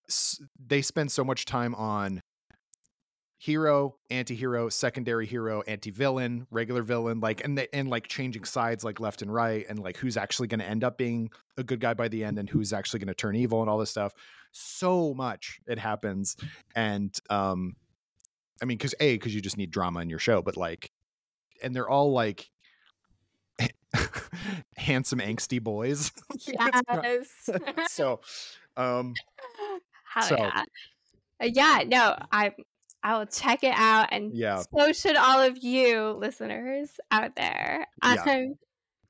[0.10, 2.22] s- they spend so much time on
[3.46, 9.00] hero, anti-hero, secondary hero, anti-villain, regular villain, like and they, and like changing sides like
[9.00, 11.94] left and right and like who's actually going to end up being a good guy
[11.94, 14.14] by the end and who's actually going to turn evil and all this stuff.
[14.52, 16.38] So much it happens
[16.76, 17.76] and um
[18.64, 20.92] I mean cuz A cuz you just need drama in your show, but like
[21.62, 22.50] and they're all like
[24.76, 26.12] handsome angsty boys.
[26.48, 27.50] Yes.
[27.90, 28.22] so
[28.76, 29.14] um
[30.14, 30.64] Hell So- yeah.
[31.42, 32.54] Uh, yeah, no, I
[33.06, 34.64] I will check it out and Yeah.
[34.76, 37.86] so should all of you listeners out there.
[38.04, 38.24] Yeah.
[38.24, 38.56] Um,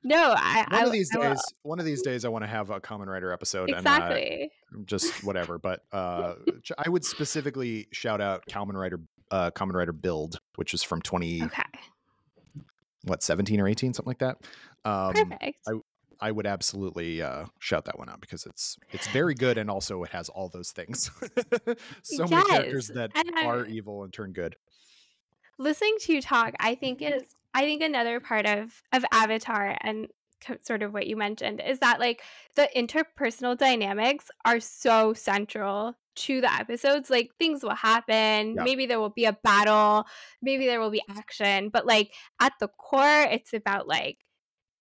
[0.04, 2.44] no, I one I, of these I will- days one of these days i want
[2.44, 4.52] to have a Kamen Rider episode exactly.
[4.70, 6.34] and uh, just whatever but uh
[6.78, 9.00] i would specifically shout out Kamen Rider
[9.32, 11.62] uh Kamen Rider build which is from 20 okay.
[13.02, 14.36] what 17 or 18 something like that
[14.84, 15.58] um Perfect.
[15.66, 15.72] I-
[16.20, 20.02] i would absolutely uh shout that one out because it's it's very good and also
[20.02, 21.10] it has all those things.
[22.02, 23.10] So many characters that
[23.44, 24.56] are evil and turn good.
[25.58, 27.22] Listening to you talk, I think is
[27.54, 30.08] I think another part of of Avatar and
[30.62, 32.22] sort of what you mentioned is that like
[32.54, 38.62] the interpersonal dynamics are so central to the episodes like things will happen Yeah.
[38.62, 40.04] maybe there will be a battle
[40.42, 44.18] maybe there will be action but like at the core it's about like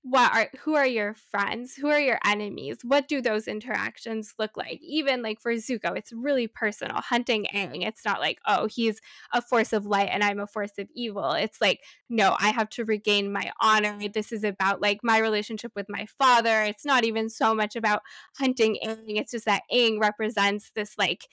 [0.07, 1.73] what are who are your friends?
[1.75, 2.77] Who are your enemies?
[2.83, 4.79] What do those interactions look like?
[4.83, 6.97] Even like for zuko it's really personal.
[6.97, 9.01] Hunting Aang, it's not like oh he's
[9.33, 11.31] a force of light and i'm a force of evil.
[11.31, 13.97] It's like no i have to regain my honor.
[14.13, 16.61] This is about like my relationship with my father.
[16.61, 18.03] It's not even so much about
[18.37, 19.19] hunting Aang.
[19.19, 21.27] it's just that Aang represents this like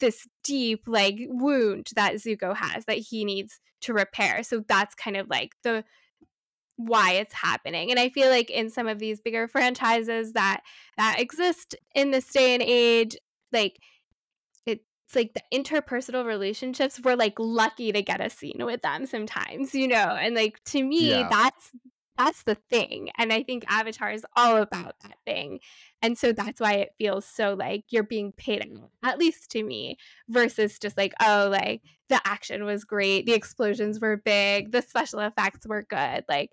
[0.00, 4.42] this deep like wound that zuko has that he needs to repair.
[4.42, 5.84] So that's kind of like the
[6.76, 10.60] why it's happening and i feel like in some of these bigger franchises that
[10.96, 13.16] that exist in this day and age
[13.52, 13.78] like
[14.66, 19.74] it's like the interpersonal relationships we're like lucky to get a scene with them sometimes
[19.74, 21.28] you know and like to me Yeah.
[21.30, 21.70] that's
[22.16, 25.58] that's the thing and i think avatar is all about that thing
[26.02, 29.96] and so that's why it feels so like you're being paid at least to me
[30.28, 35.20] versus just like oh like the action was great the explosions were big the special
[35.20, 36.50] effects were good like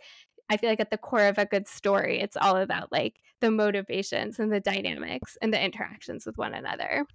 [0.50, 3.52] i feel like at the core of a good story it's all about like the
[3.52, 7.06] motivations and the dynamics and the interactions with one another.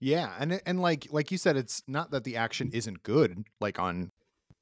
[0.00, 3.78] Yeah, and and like like you said, it's not that the action isn't good, like
[3.78, 4.12] on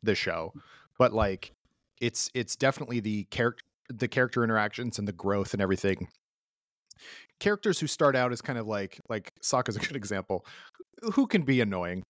[0.04, 0.54] the show,
[0.98, 1.52] but like
[2.00, 6.08] it's it's definitely the character the character interactions and the growth and everything.
[7.38, 10.44] Characters who start out as kind of like like Sokka's a good example,
[11.14, 12.02] who can be annoying.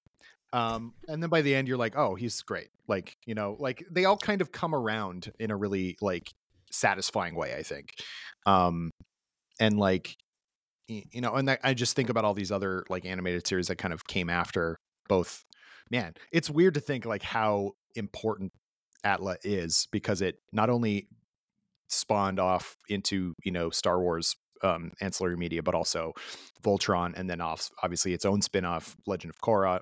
[0.52, 2.68] Um, and then by the end, you're like, oh, he's great.
[2.88, 6.30] Like, you know, like they all kind of come around in a really like
[6.70, 7.90] satisfying way, I think.
[8.46, 8.90] Um,
[9.60, 10.16] and like,
[10.88, 13.92] you know, and I just think about all these other like animated series that kind
[13.92, 14.76] of came after
[15.08, 15.44] both.
[15.90, 18.52] Man, it's weird to think like how important
[19.06, 21.08] Atla is because it not only
[21.88, 26.12] spawned off into you know Star Wars um, ancillary media, but also
[26.62, 29.80] Voltron, and then off obviously its own spin-off, Legend of Korra,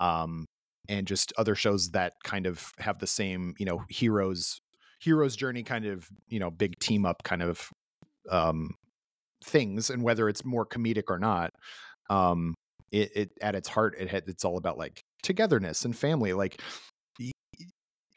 [0.00, 0.44] um,
[0.88, 4.60] and just other shows that kind of have the same you know heroes
[5.00, 7.70] heroes journey kind of you know big team up kind of
[8.30, 8.74] um,
[9.44, 11.50] things, and whether it's more comedic or not.
[12.10, 12.54] Um,
[12.90, 16.32] it, it at its heart, it it's all about like togetherness and family.
[16.32, 16.60] Like,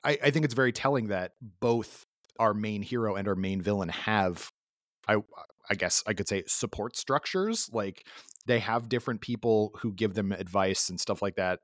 [0.03, 2.05] I, I think it's very telling that both
[2.39, 4.49] our main hero and our main villain have
[5.07, 5.17] I
[5.69, 7.69] I guess I could say support structures.
[7.71, 8.05] Like
[8.45, 11.59] they have different people who give them advice and stuff like that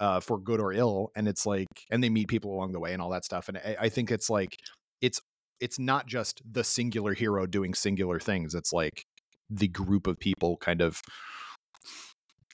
[0.00, 1.10] uh, for good or ill.
[1.16, 3.48] And it's like, and they meet people along the way and all that stuff.
[3.48, 4.56] And I, I think it's like,
[5.00, 5.20] it's
[5.60, 8.54] it's not just the singular hero doing singular things.
[8.54, 9.04] It's like
[9.48, 11.00] the group of people kind of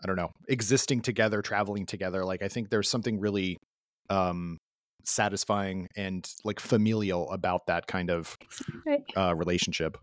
[0.02, 2.24] I don't know, existing together, traveling together.
[2.24, 3.56] Like I think there's something really
[4.10, 4.58] um
[5.04, 8.36] satisfying and like familial about that kind of
[9.16, 9.96] uh, relationship.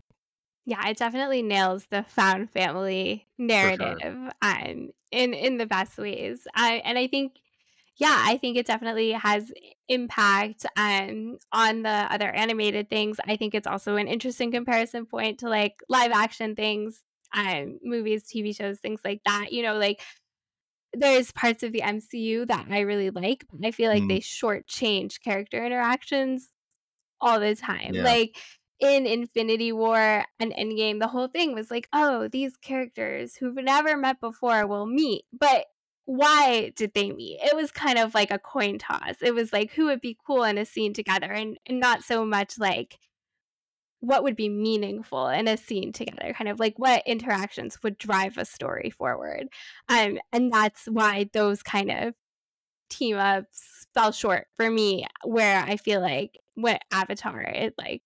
[0.64, 4.30] Yeah, it definitely nails the found family narrative sure.
[4.42, 6.46] um, in in the best ways.
[6.56, 7.34] I, and I think,
[7.96, 9.52] yeah, I think it definitely has
[9.88, 13.18] impact um, on the other animated things.
[13.24, 17.00] I think it's also an interesting comparison point to like live action things,
[17.32, 19.52] um, movies, TV shows, things like that.
[19.52, 20.00] You know, like
[20.98, 24.08] there's parts of the MCU that I really like, but I feel like mm.
[24.08, 26.48] they shortchange character interactions
[27.20, 27.94] all the time.
[27.94, 28.04] Yeah.
[28.04, 28.36] Like
[28.80, 33.96] in Infinity War and Endgame, the whole thing was like, oh, these characters who've never
[33.96, 35.24] met before will meet.
[35.32, 35.66] But
[36.04, 37.40] why did they meet?
[37.42, 39.16] It was kind of like a coin toss.
[39.22, 42.24] It was like who would be cool in a scene together and, and not so
[42.24, 42.98] much like
[44.06, 48.38] what would be meaningful in a scene together kind of like what interactions would drive
[48.38, 49.48] a story forward.
[49.88, 52.14] Um and that's why those kind of
[52.88, 58.02] team ups fell short for me where i feel like what avatar it like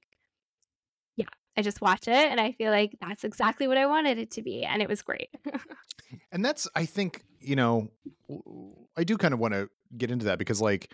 [1.16, 4.30] yeah i just watch it and i feel like that's exactly what i wanted it
[4.30, 5.28] to be and it was great.
[6.32, 7.88] And that's i think you know
[8.96, 10.92] i do kind of want to get into that because like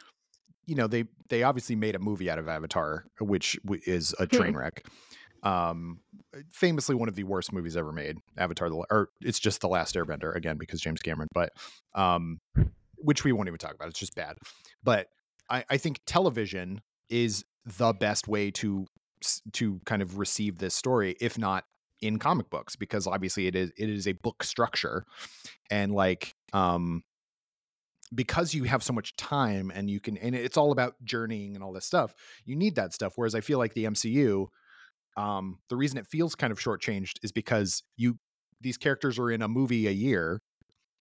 [0.67, 4.53] you know they they obviously made a movie out of Avatar, which is a train
[4.53, 4.59] hmm.
[4.59, 4.85] wreck.
[5.43, 6.01] um,
[6.51, 8.19] famously one of the worst movies ever made.
[8.37, 11.53] Avatar, the, or it's just the Last Airbender again because James Cameron, but
[11.95, 12.41] um,
[12.97, 13.89] which we won't even talk about.
[13.89, 14.37] It's just bad.
[14.83, 15.07] But
[15.49, 18.87] I, I think television is the best way to
[19.53, 21.65] to kind of receive this story, if not
[22.01, 25.05] in comic books, because obviously it is it is a book structure,
[25.71, 27.03] and like um
[28.15, 31.65] because you have so much time and you can and it's all about journeying and
[31.65, 32.15] all this stuff
[32.45, 34.47] you need that stuff whereas i feel like the mcu
[35.17, 38.17] um the reason it feels kind of shortchanged is because you
[38.61, 40.41] these characters are in a movie a year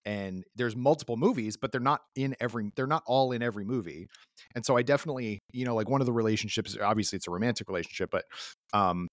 [0.04, 4.06] and there's multiple movies but they're not in every they're not all in every movie.
[4.54, 7.68] And so i definitely you know like one of the relationships obviously it's a romantic
[7.68, 8.24] relationship but
[8.72, 9.08] um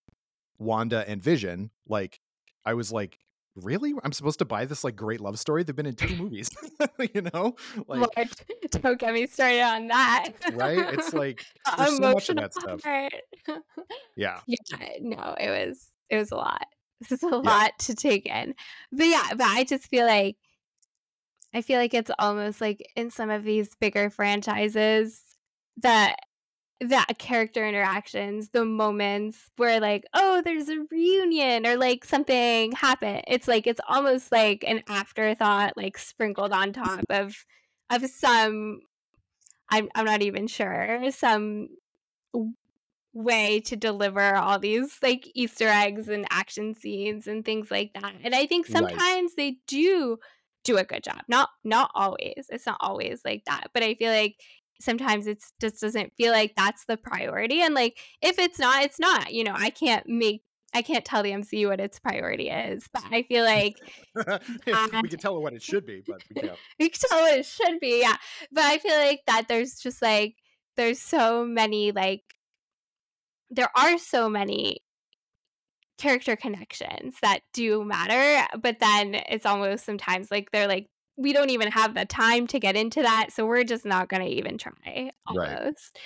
[0.59, 2.17] wanda and vision like
[2.65, 3.17] i was like
[3.55, 3.93] really?
[4.03, 5.63] I'm supposed to buy this like great love story?
[5.63, 6.49] They've been in two movies
[7.13, 7.55] you know?
[7.87, 8.29] Like Lord,
[8.71, 10.29] don't get me started on that.
[10.53, 10.93] Right?
[10.93, 11.45] It's like
[11.77, 12.81] so much of that stuff.
[14.15, 14.39] yeah.
[14.47, 16.65] Yeah no it was it was a lot.
[16.99, 17.35] This is a yeah.
[17.37, 18.55] lot to take in.
[18.91, 20.37] But yeah but i just feel like
[21.53, 25.21] i feel like it's almost like in some of these bigger franchises
[25.81, 26.15] that
[26.81, 33.23] that character interactions, the moments where like, oh, there's a reunion or like something happened.
[33.27, 37.45] It's like it's almost like an afterthought, like sprinkled on top of
[37.89, 38.81] of some
[39.69, 41.69] I'm I'm not even sure, some
[43.13, 48.13] way to deliver all these like Easter eggs and action scenes and things like that.
[48.23, 49.37] And I think sometimes right.
[49.37, 50.17] they do
[50.63, 51.21] do a good job.
[51.27, 52.45] Not not always.
[52.49, 53.67] It's not always like that.
[53.73, 54.35] But I feel like
[54.81, 58.99] sometimes it just doesn't feel like that's the priority and like if it's not it's
[58.99, 60.41] not you know i can't make
[60.73, 63.75] I can't tell the MCU what its priority is, but I feel like
[64.15, 66.57] we can tell it what it should be, but we can't.
[66.79, 68.15] we can tell what it should be, yeah.
[68.51, 70.35] But I feel like that there's just like
[70.75, 72.23] there's so many like
[73.51, 74.79] there are so many
[75.99, 81.49] character connections that do matter, but then it's almost sometimes like they're like we don't
[81.49, 84.57] even have the time to get into that, so we're just not going to even
[84.57, 85.11] try.
[85.27, 85.97] Almost.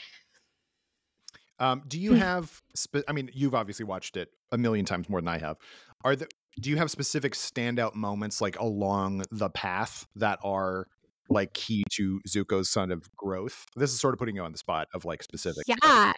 [1.60, 1.72] Right.
[1.72, 2.62] Um, do you have?
[2.76, 5.58] Spe- I mean, you've obviously watched it a million times more than I have.
[6.04, 6.28] Are the
[6.60, 10.88] do you have specific standout moments like along the path that are
[11.30, 13.66] like key to Zuko's son of growth?
[13.76, 15.64] This is sort of putting you on the spot of like specific.
[15.68, 16.14] Yeah.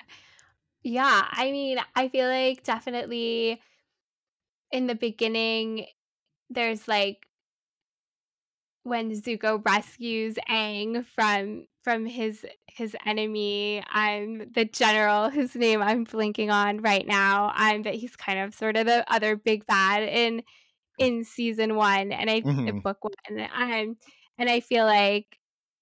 [0.84, 1.28] Yeah.
[1.32, 3.62] I mean, I feel like definitely
[4.72, 5.88] in the beginning,
[6.50, 7.26] there's like
[8.84, 13.84] when Zuko rescues Aang from from his his enemy.
[13.90, 17.52] I'm the general whose name I'm blinking on right now.
[17.56, 20.44] I'm that he's kind of sort of the other big bad in
[20.98, 22.68] in season one and I mm-hmm.
[22.68, 23.48] in book one.
[23.54, 23.98] Um,
[24.38, 25.38] and I feel like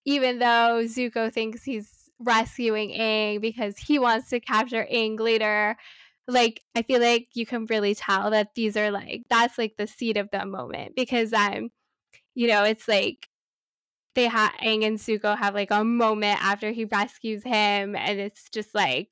[0.06, 1.90] even though Zuko thinks he's
[2.20, 5.76] rescuing Aang because he wants to capture Aang later,
[6.28, 9.88] like I feel like you can really tell that these are like that's like the
[9.88, 11.70] seed of the moment because um
[12.38, 13.28] you know it's like
[14.14, 18.48] they have Aang and Zuko have like a moment after he rescues him and it's
[18.52, 19.10] just like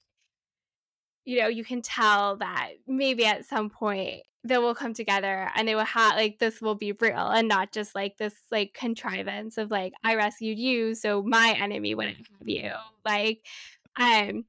[1.26, 5.67] you know you can tell that maybe at some point they will come together and
[5.67, 9.57] they will have like this will be real and not just like this like contrivance
[9.57, 12.71] of like I rescued you so my enemy wouldn't have you.
[13.03, 13.43] Like
[13.97, 14.45] um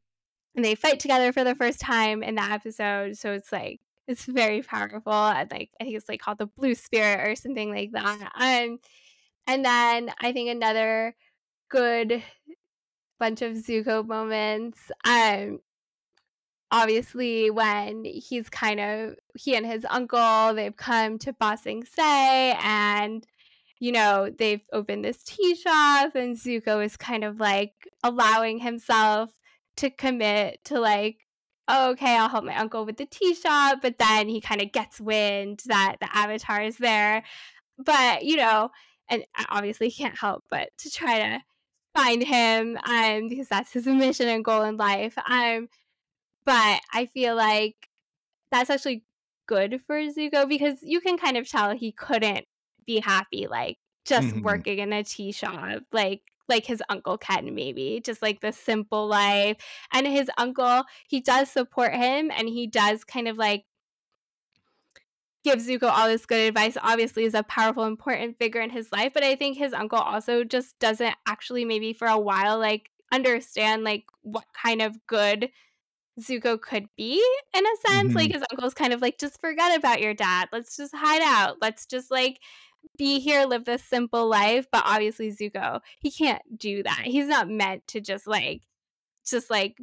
[0.54, 4.24] and they fight together for the first time in that episode so it's like it's
[4.24, 7.92] very powerful and like I think it's like called the blue spirit or something like
[7.92, 8.78] that um
[9.46, 11.14] and then I think another
[11.68, 12.22] good
[13.18, 15.60] bunch of Zuko moments um
[16.70, 22.56] obviously when he's kind of he and his uncle they've come to Ba Sing Se
[22.62, 23.26] and
[23.78, 29.30] you know they've opened this tea shop and Zuko is kind of like allowing himself
[29.76, 31.25] to commit to like
[31.68, 34.72] oh, okay I'll help my uncle with the tea shop but then he kind of
[34.72, 37.22] gets wind that the avatar is there
[37.78, 38.70] but you know
[39.08, 41.40] and obviously he can't help but to try to
[41.94, 45.68] find him um because that's his mission and goal in life um
[46.46, 47.74] but I feel like
[48.50, 49.04] that's actually
[49.46, 52.46] good for Zuko because you can kind of tell he couldn't
[52.86, 54.42] be happy like just mm-hmm.
[54.42, 59.06] working in a tea shop like like his uncle Ken maybe just like the simple
[59.06, 59.56] life
[59.92, 63.64] and his uncle he does support him and he does kind of like
[65.44, 69.12] give Zuko all this good advice obviously is a powerful important figure in his life
[69.14, 73.84] but I think his uncle also just doesn't actually maybe for a while like understand
[73.84, 75.50] like what kind of good
[76.20, 77.22] Zuko could be
[77.54, 78.08] in a sense.
[78.08, 78.16] Mm-hmm.
[78.16, 80.48] Like his uncle's kind of like, just forget about your dad.
[80.52, 81.56] Let's just hide out.
[81.60, 82.40] Let's just like
[82.96, 84.66] be here, live this simple life.
[84.70, 87.02] But obviously, Zuko, he can't do that.
[87.04, 88.62] He's not meant to just like,
[89.26, 89.78] just like,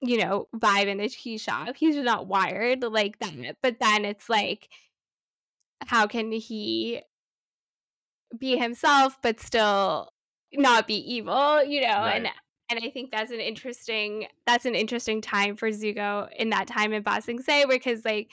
[0.00, 1.76] you know, vibe in a tea shop.
[1.76, 3.56] He's not wired like that.
[3.62, 4.68] But then it's like,
[5.86, 7.02] how can he
[8.38, 10.12] be himself but still
[10.52, 11.88] not be evil, you know?
[11.88, 12.16] Right.
[12.16, 12.28] And
[12.70, 16.92] and I think that's an interesting that's an interesting time for Zuko in that time
[16.92, 18.30] in Ba Sing Se because like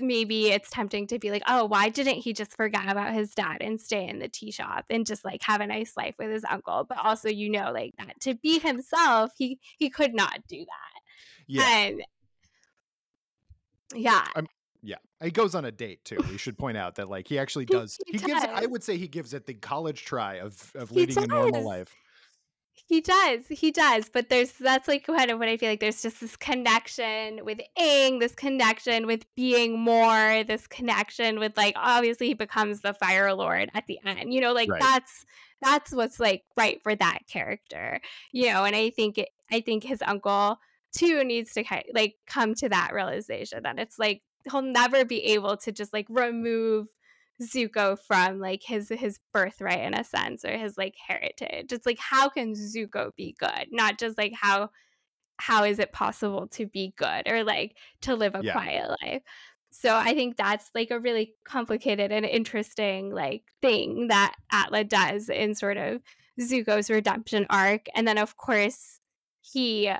[0.00, 3.58] maybe it's tempting to be like, oh, why didn't he just forget about his dad
[3.60, 6.44] and stay in the tea shop and just like have a nice life with his
[6.44, 6.84] uncle?
[6.88, 11.00] But also, you know, like that to be himself, he he could not do that.
[11.46, 11.68] Yeah.
[11.68, 12.02] And
[13.94, 14.24] yeah.
[14.34, 14.46] I'm,
[14.82, 16.18] yeah, he goes on a date too.
[16.30, 17.98] We should point out that like he actually does.
[18.06, 18.28] he, he does.
[18.28, 18.46] gives.
[18.54, 21.94] I would say he gives it the college try of of leading a normal life.
[22.88, 23.46] He does.
[23.48, 24.08] He does.
[24.08, 27.58] But there's that's like kind of what I feel like there's just this connection with
[27.76, 33.34] Aang, this connection with being more, this connection with like obviously he becomes the Fire
[33.34, 34.32] Lord at the end.
[34.32, 34.80] You know, like right.
[34.80, 35.26] that's
[35.60, 38.00] that's what's like right for that character.
[38.32, 40.58] You know, and I think it I think his uncle
[40.92, 45.56] too needs to like come to that realization that it's like he'll never be able
[45.56, 46.86] to just like remove
[47.42, 51.72] Zuko from like his his birthright in a sense or his like heritage.
[51.72, 53.68] It's like how can Zuko be good?
[53.70, 54.70] Not just like how
[55.38, 58.52] how is it possible to be good or like to live a yeah.
[58.52, 59.22] quiet life.
[59.70, 65.28] So I think that's like a really complicated and interesting like thing that Atla does
[65.28, 66.00] in sort of
[66.40, 67.86] Zuko's redemption arc.
[67.94, 69.00] And then of course
[69.42, 69.92] he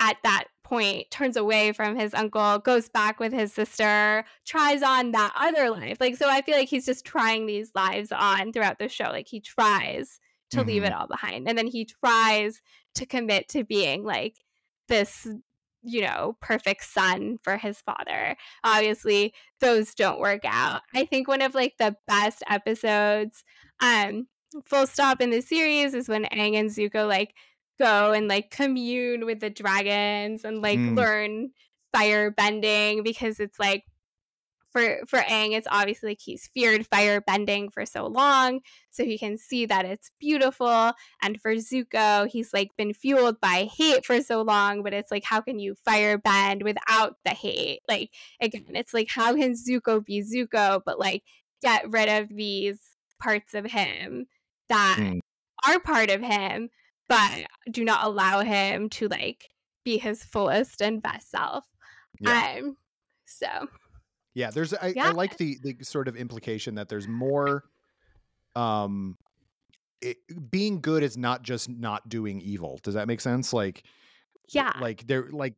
[0.00, 5.12] at that point turns away from his uncle, goes back with his sister, tries on
[5.12, 5.96] that other life.
[6.00, 9.06] Like, so I feel like he's just trying these lives on throughout the show.
[9.06, 10.20] Like, he tries
[10.50, 10.68] to mm-hmm.
[10.68, 11.48] leave it all behind.
[11.48, 12.60] And then he tries
[12.94, 14.36] to commit to being like
[14.88, 15.26] this,
[15.82, 18.36] you know, perfect son for his father.
[18.64, 20.82] Obviously, those don't work out.
[20.94, 23.42] I think one of like the best episodes,
[23.80, 24.26] um,
[24.64, 27.34] full stop in the series is when Aang and Zuko like
[27.78, 30.96] go and like commune with the dragons and like mm.
[30.96, 31.50] learn
[31.92, 33.84] fire bending because it's like
[34.70, 38.60] for for Aang, it's obviously like he's feared fire bending for so long,
[38.90, 40.92] so he can see that it's beautiful.
[41.22, 45.24] And for Zuko, he's like been fueled by hate for so long, but it's like
[45.24, 47.80] how can you fire bend without the hate?
[47.88, 48.10] Like
[48.40, 51.22] again, it's like how can Zuko be Zuko, but like
[51.62, 52.78] get rid of these
[53.20, 54.26] parts of him
[54.68, 55.20] that Mm.
[55.66, 56.68] are part of him,
[57.08, 59.48] but do not allow him to like
[59.84, 61.64] be his fullest and best self.
[62.20, 62.56] Yeah.
[62.58, 62.76] Um,
[63.26, 63.68] so
[64.34, 67.64] Yeah, there's I, I like the the sort of implication that there's more
[68.56, 69.16] um
[70.00, 70.16] it,
[70.50, 72.78] being good is not just not doing evil.
[72.82, 73.52] Does that make sense?
[73.52, 73.82] Like
[74.50, 75.54] yeah, like they're like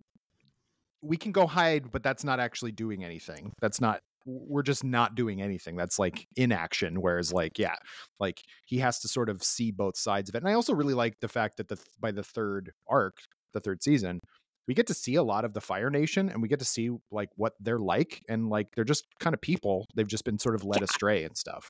[1.02, 3.52] we can go hide, but that's not actually doing anything.
[3.60, 5.76] That's not we're just not doing anything.
[5.76, 7.00] That's like inaction.
[7.00, 7.76] Whereas like, yeah,
[8.18, 10.42] like he has to sort of see both sides of it.
[10.42, 13.18] And I also really like the fact that the by the third arc,
[13.52, 14.20] the third season,
[14.68, 16.90] we get to see a lot of the Fire Nation and we get to see
[17.10, 19.86] like what they're like and like they're just kind of people.
[19.96, 21.68] They've just been sort of led astray and stuff.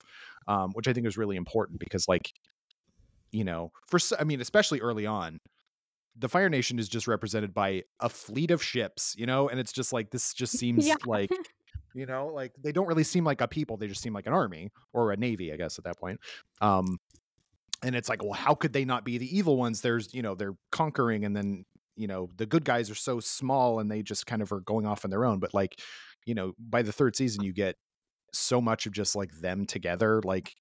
[0.48, 2.32] Um, which I think is really important because like,
[3.32, 5.38] you know, for i mean, especially early on,
[6.18, 9.72] the Fire Nation is just represented by a fleet of ships, you know, and it's
[9.72, 10.96] just like this just seems Yeah.
[11.06, 11.30] like
[11.94, 14.32] you know, like they don't really seem like a people, they just seem like an
[14.32, 16.20] army or a navy, I guess at that point.
[16.60, 16.98] Um
[17.82, 19.80] and it's like, well, how could they not be the evil ones?
[19.80, 21.64] There's, you know, they're conquering and then,
[21.96, 24.86] you know, the good guys are so small and they just kind of are going
[24.86, 25.80] off on their own, but like,
[26.26, 27.76] you know, by the third season you get
[28.32, 30.54] so much of just like them together like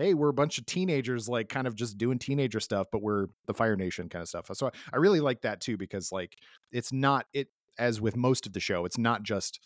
[0.00, 3.26] hey, we're a bunch of teenagers, like kind of just doing teenager stuff, but we're
[3.46, 4.48] the Fire Nation kind of stuff.
[4.54, 6.36] So I, I really like that too, because like
[6.72, 7.48] it's not it
[7.78, 9.60] as with most of the show, it's not just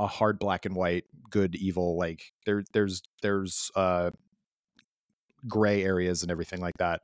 [0.00, 4.10] a hard black and white, good, evil, like there there's there's uh
[5.46, 7.02] gray areas and everything like that.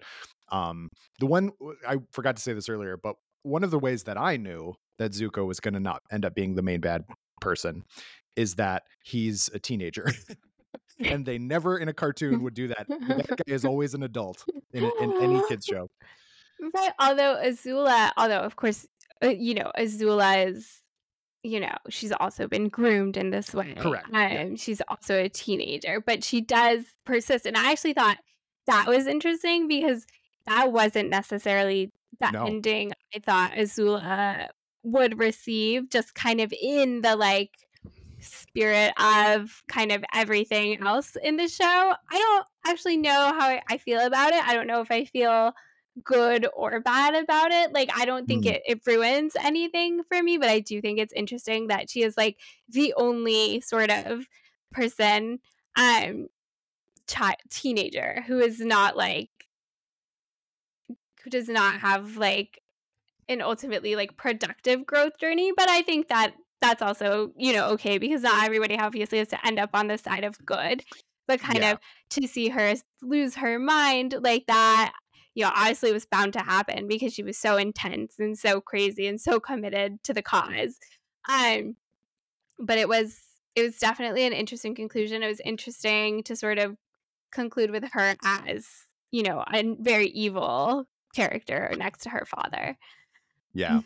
[0.51, 0.89] Um
[1.21, 1.53] the one
[1.87, 5.13] I forgot to say this earlier, but one of the ways that I knew that
[5.13, 7.05] Zuko was gonna not end up being the main bad
[7.41, 7.85] person
[8.35, 10.11] is that he's a teenager.
[10.99, 12.87] and they never in a cartoon would do that.
[12.89, 14.43] That guy is always an adult
[14.73, 15.89] in, in any kids show.
[16.75, 16.93] Right.
[16.99, 18.87] Although Azula, although of course,
[19.23, 20.83] uh, you know, Azula is,
[21.47, 23.75] you know, she's also been groomed in this way.
[23.79, 24.49] Correct, Um, yeah.
[24.57, 27.47] She's also a teenager, but she does persist.
[27.47, 28.19] And I actually thought
[28.67, 30.07] that was interesting because
[30.47, 32.47] that wasn't necessarily the No.
[32.47, 34.49] ending I thought Azula
[34.83, 37.51] would receive, just kind of in the like
[38.21, 41.65] spirit of kind of everything else in the show.
[42.11, 44.43] I don't actually know how I- I feel about it.
[44.47, 45.53] I don't know if I feel
[46.03, 47.73] good or bad about it.
[47.73, 48.47] Like I don't think Mm.
[48.47, 52.17] it, it ruins anything for me, but I do think it's interesting that she is
[52.17, 52.39] like
[52.69, 54.27] the only sort of
[54.73, 55.41] person
[55.79, 56.29] um
[57.09, 59.31] chi- teenager who is not like
[61.23, 62.63] who does not have like
[63.29, 67.99] an ultimately like productive growth journey, but I think that that's also, you know, okay
[67.99, 70.85] because not everybody obviously has to end up on the side of good.
[71.29, 71.65] But kind Yeah.
[71.65, 71.79] of
[72.11, 74.95] to see her lose her mind like that,
[75.37, 78.59] you know, obviously it was bound to happen because she was so intense and so
[78.59, 80.79] crazy and so committed to the cause.
[81.29, 81.77] Um
[82.59, 83.21] but it was
[83.55, 85.23] it was definitely an interesting conclusion.
[85.23, 86.77] It was interesting to sort of
[87.33, 88.67] conclude with her as,
[89.11, 92.79] you know, a very evil character next to her father.
[93.53, 93.81] Yeah.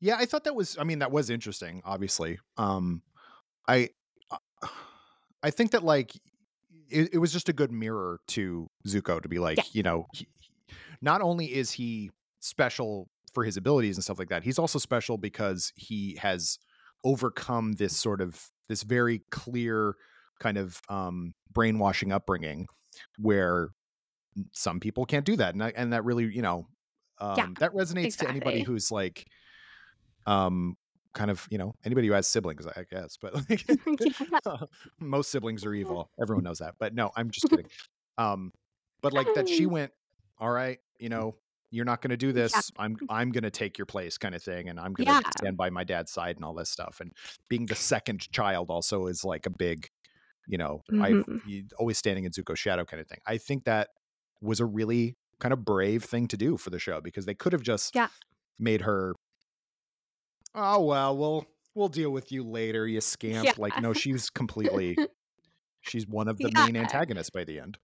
[0.00, 2.38] Yeah, I thought that was I mean that was interesting, obviously.
[2.56, 3.02] Um
[3.66, 3.88] I
[4.30, 4.68] uh,
[5.42, 6.14] I think that like
[6.88, 9.64] it, it was just a good mirror to Zuko to be like, Yeah.
[9.72, 10.28] you know, he,
[11.00, 15.18] not only is he special for his abilities and stuff like that, he's also special
[15.18, 16.58] because he has
[17.04, 19.94] overcome this sort of this very clear
[20.40, 22.66] kind of um brainwashing upbringing
[23.18, 23.70] where
[24.52, 26.66] some people can't do that and I, and that really, you know,
[27.20, 29.26] um Yeah, that resonates to anybody who's like
[30.26, 30.76] um
[31.14, 33.64] kind of, you know, anybody who has siblings, I guess, but like
[35.00, 36.10] most siblings are evil.
[36.20, 36.74] Everyone knows that.
[36.78, 37.66] But no, I'm just kidding.
[38.18, 38.52] Um
[39.02, 39.92] but like that she went,
[40.40, 41.36] "All right, you know,
[41.70, 42.70] you're not going to do this.
[42.78, 45.30] I'm I'm going to take your place kind of thing and I'm going to Yeah.
[45.38, 47.12] stand by my dad's side and all this stuff." And
[47.48, 49.88] being the second child also is like a big,
[50.46, 51.40] you know, I Mhm.
[51.46, 53.20] you- always standing in Zuko's shadow kind of thing.
[53.26, 53.88] I think that
[54.40, 57.52] was a really kind of brave thing to do for the show because they could
[57.52, 58.08] have just Yeah.
[58.58, 59.14] made her
[60.54, 63.52] oh well we'll we'll deal with you later you scamp Yeah.
[63.58, 64.96] like no she's completely
[65.82, 66.64] she's one of the Yeah.
[66.66, 67.78] main antagonists by the end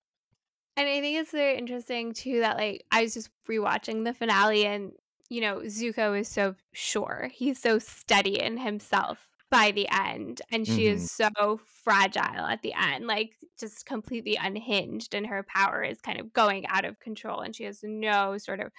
[0.76, 4.66] And I think it's very interesting too that like I was just rewatching the finale
[4.66, 4.92] and
[5.28, 9.18] you know Zuko is so sure he's so steady in himself
[9.50, 11.28] by the end and she is mm-hmm.
[11.36, 16.32] so fragile at the end like just completely unhinged and her power is kind of
[16.32, 18.72] going out of control and she has no sort of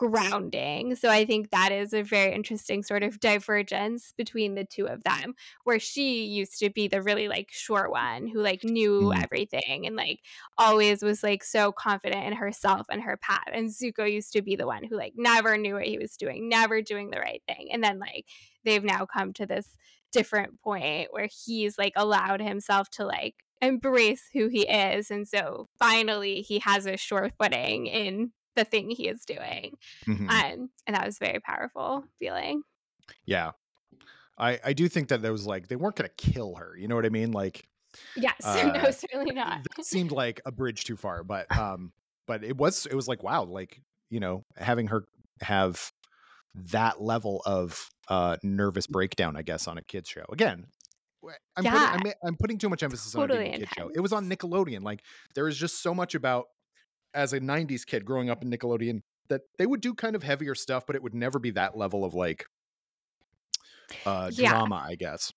[0.00, 4.86] grounding so i think that is a very interesting sort of divergence between the two
[4.86, 5.34] of them
[5.64, 9.22] where she used to be the really like sure one who like knew Mm.
[9.22, 10.20] everything and like
[10.56, 13.44] always was like so confident in herself and her path.
[13.52, 16.48] And Zuko used to be the one who like never knew what he was doing,
[16.48, 17.68] never doing the right thing.
[17.72, 18.26] And then like
[18.64, 19.76] they've now come to this
[20.12, 25.10] different point where he's like allowed himself to like embrace who he is.
[25.10, 29.76] And so finally he has a sure footing in the thing he is doing.
[30.06, 30.28] Mm-hmm.
[30.28, 32.62] Um, and that was very powerful feeling.
[33.24, 33.52] Yeah.
[34.38, 36.94] I, I do think that there was like they weren't gonna kill her, you know
[36.94, 37.32] what I mean?
[37.32, 37.68] Like
[38.16, 39.60] Yes, uh, no, certainly not.
[39.76, 41.92] that seemed like a bridge too far, but um
[42.26, 45.04] but it was it was like wow, like, you know, having her
[45.42, 45.92] have
[46.54, 50.24] that level of uh nervous breakdown, I guess, on a kids show.
[50.32, 50.66] Again,
[51.56, 51.92] I'm, yeah.
[51.92, 53.90] putting, I'm, I'm, putting too much emphasis totally on a kid show.
[53.94, 54.82] It was on Nickelodeon.
[54.82, 55.02] Like
[55.34, 56.46] there is just so much about
[57.14, 60.54] as a '90s kid growing up in Nickelodeon that they would do kind of heavier
[60.54, 62.46] stuff, but it would never be that level of like
[64.06, 64.50] uh yeah.
[64.50, 65.32] drama, I guess.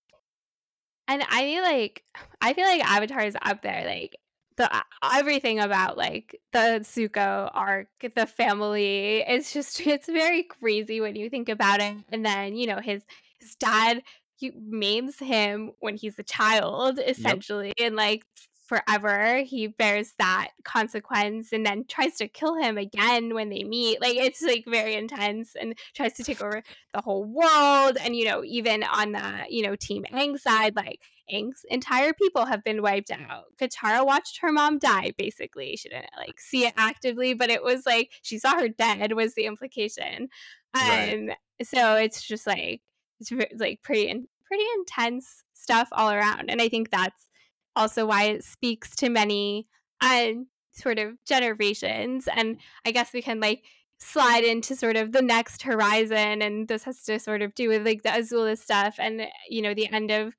[1.07, 2.03] And I feel like
[2.41, 4.15] I feel like Avatar is up there, like
[4.57, 4.69] the
[5.13, 9.23] everything about like the Zuko arc, the family.
[9.27, 11.95] It's just it's very crazy when you think about it.
[12.11, 13.03] And then you know his
[13.39, 14.01] his dad
[14.35, 17.87] he maims him when he's a child essentially yep.
[17.87, 18.25] and like
[18.73, 19.43] forever.
[19.43, 24.01] He bears that consequence and then tries to kill him again when they meet.
[24.01, 26.63] Like it's like very intense and tries to take over
[26.93, 27.97] the whole world.
[27.99, 30.99] And you know even on the you know team Aang side like
[31.31, 33.45] Aang's entire people have been wiped out.
[33.61, 35.75] Katara watched her mom die basically.
[35.75, 39.35] She didn't like see it actively but it was like she saw her dead was
[39.35, 40.29] the implication.
[40.75, 41.13] Right.
[41.13, 41.29] um
[41.61, 42.81] so it's just like
[43.19, 44.07] it's like pretty
[44.47, 46.49] pretty intense stuff all around.
[46.49, 47.29] And i think that's
[47.75, 49.67] also why it speaks to many
[50.01, 50.29] uh,
[50.71, 53.63] sort of generations and i guess we can like
[53.99, 57.85] slide into sort of the next horizon and this has to sort of do with
[57.85, 60.33] like the azula stuff and you know the end of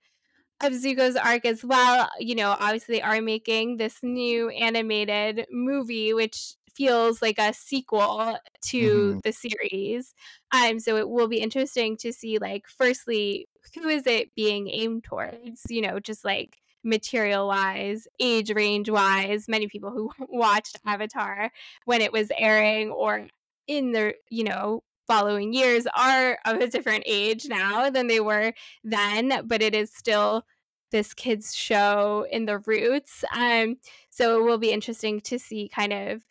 [0.63, 2.09] of Zuko's arc as well.
[2.19, 8.37] You know, obviously they are making this new animated movie, which feels like a sequel
[8.67, 9.19] to mm-hmm.
[9.23, 10.15] the series.
[10.53, 15.05] Um, so it will be interesting to see, like, firstly, who is it being aimed
[15.05, 15.63] towards?
[15.69, 21.51] You know, just like material wise, age range wise, many people who watched Avatar
[21.85, 23.27] when it was airing or
[23.67, 28.53] in the, you know, following years are of a different age now than they were
[28.83, 30.45] then, but it is still
[30.91, 33.25] this kids show in the roots.
[33.35, 33.79] Um,
[34.11, 36.23] so it will be interesting to see kind of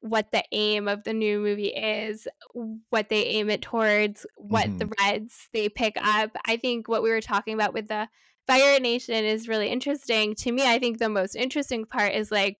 [0.00, 2.28] what the aim of the new movie is,
[2.90, 4.88] what they aim it towards, what mm-hmm.
[4.88, 6.30] threads they pick up.
[6.44, 8.08] I think what we were talking about with the
[8.46, 10.34] Fire Nation is really interesting.
[10.36, 12.58] To me, I think the most interesting part is like,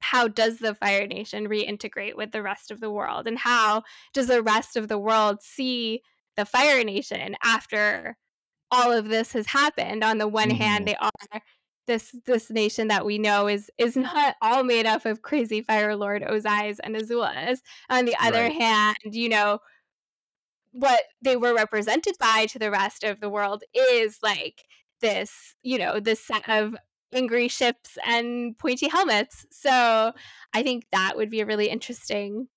[0.00, 3.26] how does the Fire Nation reintegrate with the rest of the world?
[3.26, 3.82] And how
[4.12, 6.02] does the rest of the world see
[6.36, 8.16] the Fire Nation after
[8.70, 10.02] all of this has happened?
[10.04, 10.62] On the one mm-hmm.
[10.62, 11.10] hand, they are
[11.86, 15.96] this this nation that we know is is not all made up of crazy Fire
[15.96, 17.58] Lord Ozais and Azulas.
[17.90, 18.52] On the other right.
[18.52, 19.58] hand, you know,
[20.72, 24.64] what they were represented by to the rest of the world is like
[25.02, 26.74] this, you know, this set of
[27.12, 29.44] angry ships and pointy helmets.
[29.50, 30.12] So
[30.54, 32.48] I think that would be a really interesting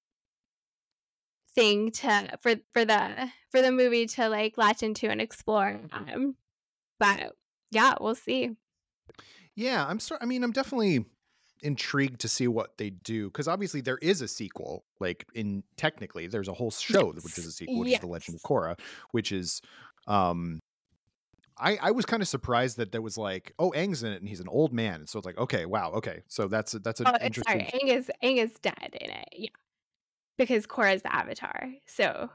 [1.54, 5.80] thing to for for the for the movie to like latch into and explore.
[5.92, 6.36] Um,
[7.00, 7.34] but
[7.72, 8.52] yeah, we'll see.
[9.56, 10.20] Yeah, I'm sorry.
[10.22, 11.06] I mean, I'm definitely
[11.64, 14.86] intrigued to see what they do because obviously there is a sequel.
[15.00, 17.24] Like in technically, there's a whole show yes.
[17.24, 17.98] which is a sequel, which yes.
[17.98, 18.80] is the Legend of Korra,
[19.12, 19.62] which is
[20.08, 20.60] um
[21.58, 24.28] I, I was kind of surprised that there was like, oh, Aang's in it and
[24.28, 24.96] he's an old man.
[24.96, 26.24] And so it's like, okay, wow, okay.
[26.28, 27.68] So that's a, that's an oh, interesting.
[27.70, 29.50] Sorry, Aang is Aang is dead in it, yeah,
[30.38, 31.70] because Korra's the Avatar.
[31.86, 32.30] So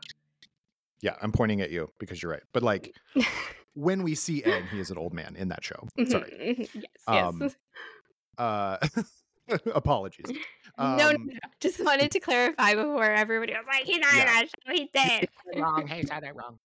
[1.03, 2.43] yeah, I'm pointing at you because you're right.
[2.53, 2.95] But like
[3.75, 5.87] when we see Aang, he is an old man in that show.
[5.99, 6.31] Mm-hmm, Sorry.
[6.41, 6.87] Mm-hmm, yes.
[7.07, 7.57] Um, yes.
[8.39, 8.79] Uh,
[9.75, 10.27] apologies.
[10.79, 14.21] Um, no, no, no, Just wanted to clarify before everybody was like, he's not yeah.
[14.21, 14.73] in that show.
[14.73, 15.29] He's dead.
[15.57, 15.87] wrong.
[15.87, 16.59] He said it wrong.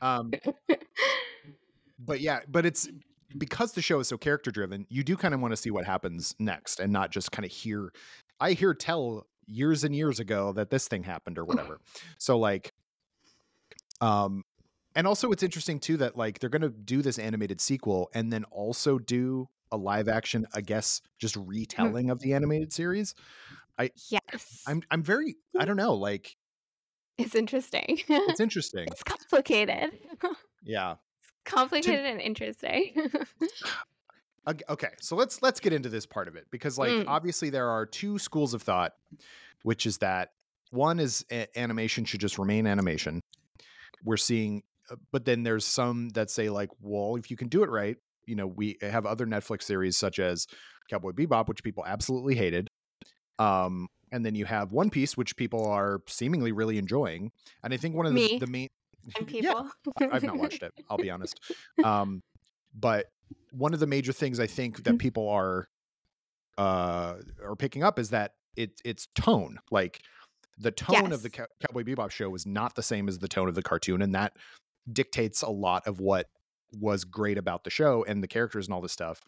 [0.00, 0.32] Um,
[1.98, 2.88] but yeah, but it's
[3.36, 4.86] because the show is so character driven.
[4.88, 7.52] You do kind of want to see what happens next, and not just kind of
[7.52, 7.92] hear.
[8.40, 11.80] I hear tell years and years ago that this thing happened or whatever.
[12.18, 12.72] so like,
[14.00, 14.42] um,
[14.94, 18.44] and also it's interesting too that like they're gonna do this animated sequel and then
[18.44, 21.44] also do a live action, I guess, just mm.
[21.46, 23.14] retelling of the animated series.
[23.78, 26.36] I yes, I'm I'm very I don't know like
[27.18, 28.00] it's interesting.
[28.08, 28.86] It's interesting.
[28.90, 29.90] it's complicated.
[30.64, 30.96] yeah,
[31.44, 33.10] complicated to, and interesting.
[34.68, 37.04] okay, so let's let's get into this part of it because like mm.
[37.06, 38.94] obviously there are two schools of thought,
[39.62, 40.32] which is that
[40.70, 43.20] one is a- animation should just remain animation.
[44.04, 47.62] We're seeing uh, but then there's some that say like, well, if you can do
[47.62, 50.46] it right, you know, we have other Netflix series such as
[50.88, 52.70] Cowboy Bebop, which people absolutely hated.
[53.38, 57.32] Um, and then you have One Piece, which people are seemingly really enjoying.
[57.62, 58.68] And I think one of the, the main
[59.18, 59.70] and people.
[60.00, 60.72] yeah, I've not watched it.
[60.90, 61.40] I'll be honest.
[61.82, 62.22] Um,
[62.74, 63.06] but
[63.52, 65.68] one of the major things I think that people are
[66.58, 69.58] uh are picking up is that it it's tone.
[69.70, 70.00] Like
[70.58, 73.48] the tone of the Cow- Cowboy Bebop show was not the same as the tone
[73.48, 74.34] of the cartoon, and that
[74.92, 76.26] dictates a lot of what
[76.80, 79.20] was great about the show and the characters and all this stuff.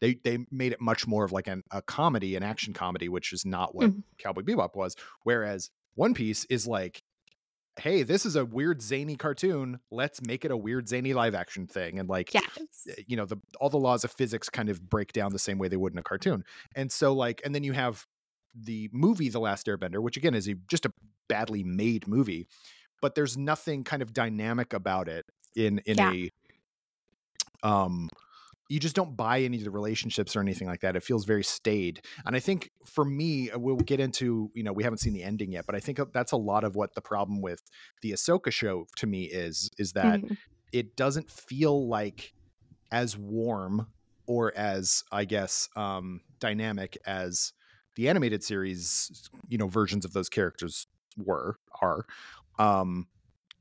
[0.00, 3.32] They they made it much more of like an, a comedy, an action comedy, which
[3.32, 4.02] is not what Mhm.
[4.18, 4.94] Cowboy Bebop was.
[5.22, 7.02] Whereas One Piece is like,
[7.80, 9.80] hey, this is a weird zany cartoon.
[9.90, 12.86] Let's make it a weird zany live action thing, and like Yes.
[12.90, 15.58] uh, you know the all the laws of physics kind of break down the same
[15.58, 16.44] way they would in a cartoon
[16.76, 18.06] and so like and then you have
[18.54, 20.92] the movie the last airbender which again is a, just a
[21.28, 22.46] badly made movie
[23.02, 26.12] but there's nothing kind of dynamic about it in in Yeah.
[26.14, 26.30] a
[27.62, 28.08] um
[28.68, 31.44] you just don't buy any of the relationships or anything like that it feels very
[31.44, 35.12] staid and i think for me uh, we'll get into you know we haven't seen
[35.12, 37.62] the ending yet but i think uh, that's a lot of what the problem with
[38.02, 40.36] the ahsoka show to me is is that Mhm.
[40.72, 42.34] it doesn't feel like
[42.92, 43.88] as warm
[44.26, 47.52] or as I guess um dynamic as
[47.96, 50.86] the animated series you know versions of those characters
[51.16, 52.06] were are
[52.58, 53.08] um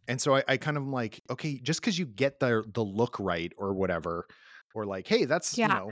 [0.08, 2.84] and so I, I kind of am like okay just because you get the the
[2.84, 4.28] look right or whatever
[4.74, 5.68] or like hey that's Yeah.
[5.68, 5.92] you know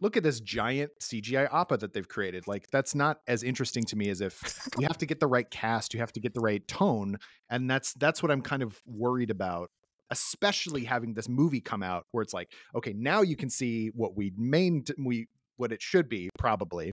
[0.00, 3.96] look at this giant cgi appa that they've created like that's not as interesting to
[3.96, 4.40] me as if
[4.78, 7.16] you have to get the right cast you have to get the right tone
[7.50, 9.70] and that's that's what i'm kind of worried about
[10.10, 14.16] especially having this movie come out where it's like okay now you can see what
[14.16, 15.26] we main we
[15.56, 16.92] what it should be probably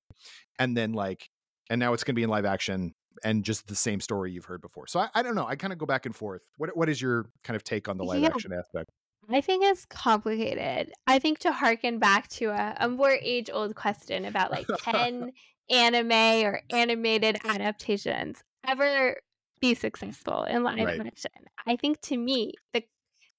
[0.59, 1.27] and then like
[1.69, 2.91] and now it's going to be in live action
[3.23, 5.71] and just the same story you've heard before so i, I don't know i kind
[5.71, 8.21] of go back and forth what what is your kind of take on the live
[8.21, 8.27] Yeah.
[8.29, 8.89] action aspect
[9.29, 10.93] I think it's complicated.
[11.07, 15.31] I think to harken back to a, a more age old question about like can
[15.69, 19.17] anime or animated adaptations ever
[19.59, 20.99] be successful in live Right.
[20.99, 21.31] action?
[21.65, 22.83] I think to me, the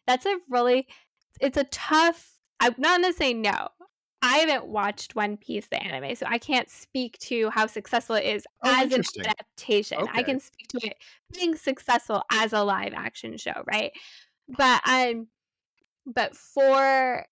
[0.06, 0.86] that's a really
[1.40, 3.68] it's a tough I'm not gonna say no.
[4.22, 8.24] I haven't watched One Piece the anime, so I can't speak to how successful it
[8.24, 10.08] is Oh, as an adaptation.
[10.12, 10.96] I can speak to it
[11.32, 13.92] being successful as a live action show, right?
[14.48, 15.28] But um
[16.06, 17.24] but for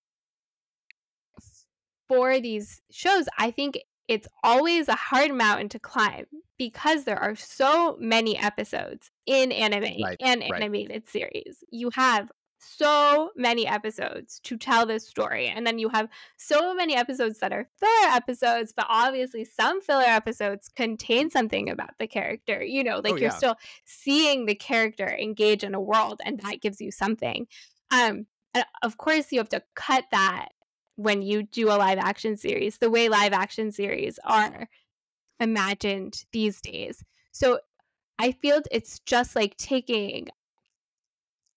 [2.08, 6.26] for these shows i think it's always a hard mountain to climb
[6.58, 10.62] because there are so many episodes in anime Right, and right.
[10.62, 12.30] animated series you have
[12.66, 16.08] so many episodes to tell this story and then you have
[16.38, 21.90] so many episodes that are filler episodes but obviously some filler episodes contain something about
[21.98, 23.36] the character you know like Oh, you're yeah.
[23.36, 27.46] still seeing the character engage in a world and that gives you something
[27.90, 30.48] um and of course you have to cut that
[30.96, 34.68] when you do a live action series the way live action series are
[35.40, 37.04] imagined these days.
[37.32, 37.58] So
[38.18, 40.28] i feel it's just like taking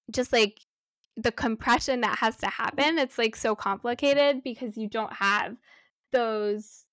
[0.10, 0.60] just like
[1.16, 5.56] the compression that has to happen it's like so complicated because you don't have
[6.12, 6.87] those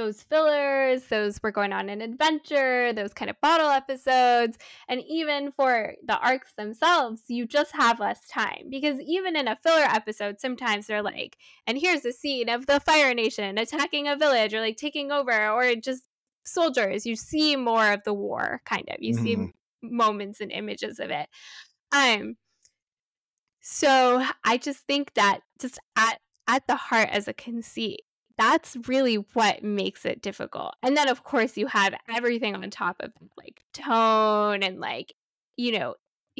[0.00, 4.58] those fillers those we're going on an adventure those kind of bottle episodes.
[4.88, 9.56] And even for the arcs themselves you just have less time because even in a
[9.62, 11.36] filler episode sometimes they're like
[11.66, 15.48] and here's a scene of the fire nation attacking a village or like taking over
[15.50, 16.02] or just
[16.44, 17.06] soldiers.
[17.06, 18.96] You see more of the war kind of.
[19.00, 19.52] You see Mhm.
[19.82, 21.28] moments and images of it.
[21.92, 22.36] Um
[23.60, 28.00] so i just think that just at at the heart as a conceit
[28.40, 30.74] that's really what makes it difficult.
[30.82, 35.14] And then of course you have everything on top of like tone and like
[35.56, 35.96] you know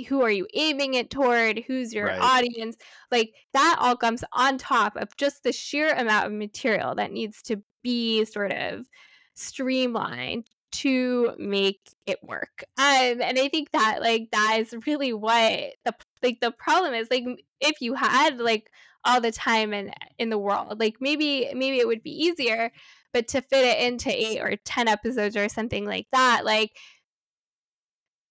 [0.08, 1.58] who are you aiming it toward?
[1.66, 2.20] Who's your Right.
[2.20, 2.76] audience?
[3.10, 7.42] Like that all comes on top of just the sheer amount of material that needs
[7.42, 8.86] to be sort of
[9.34, 12.64] streamlined to make it work.
[12.78, 15.92] Um and i think that like that is really what the
[16.22, 17.24] like the problem is like
[17.60, 18.70] if you had like
[19.04, 22.70] all the time in in the world like maybe maybe it would be easier
[23.12, 26.72] but to fit it into eight or ten episodes or something like that like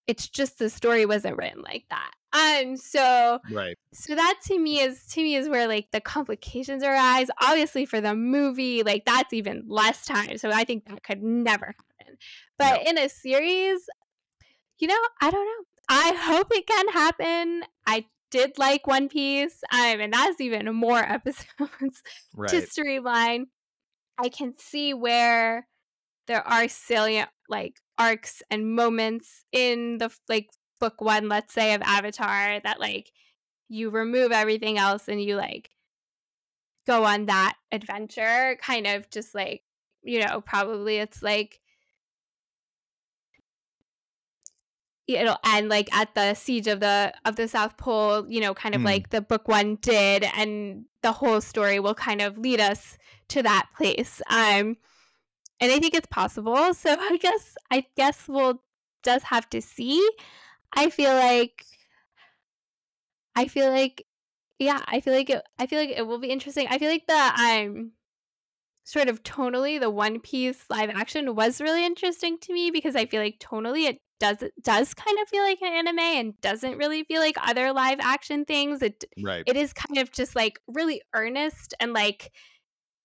[0.10, 2.12] it's just the story wasn't written like that.
[2.34, 3.78] Um so right.
[3.94, 7.28] so that to me is to me is where like the complications arise.
[7.40, 11.68] Obviously for the movie like that's even less time so i think that could never
[11.68, 12.18] happen.
[12.58, 13.82] But in a series
[14.80, 17.64] you know i don't know i hope it can happen.
[17.86, 22.04] I did like one piece um and that's even more episodes
[22.36, 22.50] right.
[22.50, 23.48] to streamline.
[24.18, 25.68] I can see where
[26.28, 31.82] there are salient like arcs and moments in the like book one let's say of
[31.82, 33.12] avatar that like
[33.68, 35.70] you remove everything else and you like
[36.86, 39.62] go on that adventure kind of just like
[40.04, 41.60] you know probably it's like
[45.18, 48.76] it'll end like at the siege of the of the South Pole, you know, kind
[48.76, 48.86] of Hmm.
[48.86, 52.98] like the book one did, and the whole story will kind of lead us
[53.30, 54.22] to that place.
[54.30, 54.78] Um,
[55.62, 56.74] and I think it's possible.
[56.74, 58.64] So I guess I guess we'll
[59.04, 60.08] just have to see.
[60.76, 61.66] I feel like
[63.36, 64.06] I feel like
[64.60, 66.68] yeah, I feel like it I feel like it will be interesting.
[66.70, 67.94] I feel like the um
[68.86, 73.06] sort of tonally the One Piece live action was really interesting to me because I
[73.08, 77.04] feel like tonally it does does kind of feel like an anime and doesn't really
[77.04, 78.82] feel like other live action things.
[78.82, 79.44] It Right.
[79.46, 82.32] it is kind of just like really earnest and like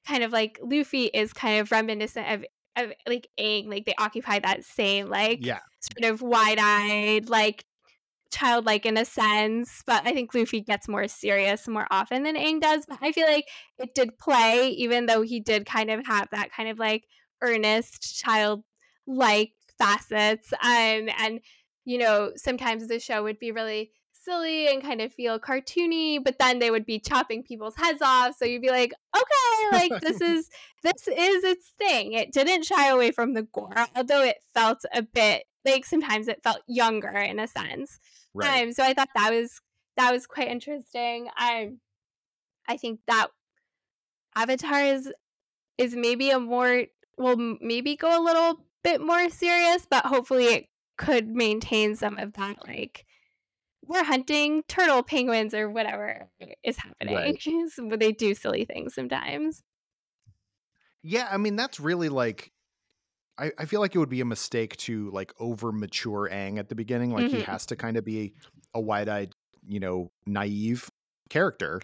[0.06, 2.44] kind of like Luffy is kind of reminiscent of
[2.76, 5.60] of like Aang, like they occupy that same like yeah.
[5.80, 7.64] sort of wide eyed, like
[8.32, 9.82] childlike in a sense.
[9.86, 12.84] But I think Luffy gets more serious more often than Aang does.
[12.86, 13.46] But I feel like
[13.78, 17.04] it did play, even though he did kind of have that kind of like
[17.42, 20.52] earnest childlike facets.
[20.52, 21.40] Um, and
[21.84, 23.90] you know, sometimes the show would be really
[24.24, 28.36] silly and kind of feel cartoony, but then they would be chopping people's heads off.
[28.36, 30.48] So you'd be like, okay, like this is
[30.82, 32.12] this is its thing.
[32.12, 36.42] It didn't shy away from the gore, although it felt a bit like sometimes it
[36.42, 37.98] felt younger in a sense.
[38.34, 38.64] Right.
[38.64, 39.60] Um, so I thought that was
[39.96, 41.28] that was quite interesting.
[41.40, 41.80] Um,
[42.68, 43.28] I think that
[44.36, 45.12] Avatar is
[45.78, 46.84] is maybe a more
[47.18, 50.66] will maybe go a little bit more serious, but hopefully it
[50.98, 53.06] could maintain some of that like
[53.86, 56.30] we're hunting turtle penguins or whatever
[56.64, 57.36] is happening.
[57.36, 57.40] Right.
[57.70, 59.62] So they do silly things sometimes.
[61.02, 62.52] Yeah, I mean that's really like
[63.38, 66.68] I, I feel like it would be a mistake to like over mature Aang at
[66.68, 67.12] the beginning.
[67.12, 67.42] Like he Mhm.
[67.42, 68.34] has to kind of be
[68.74, 69.34] a wide eyed,
[69.66, 70.90] you know, naive
[71.30, 71.80] character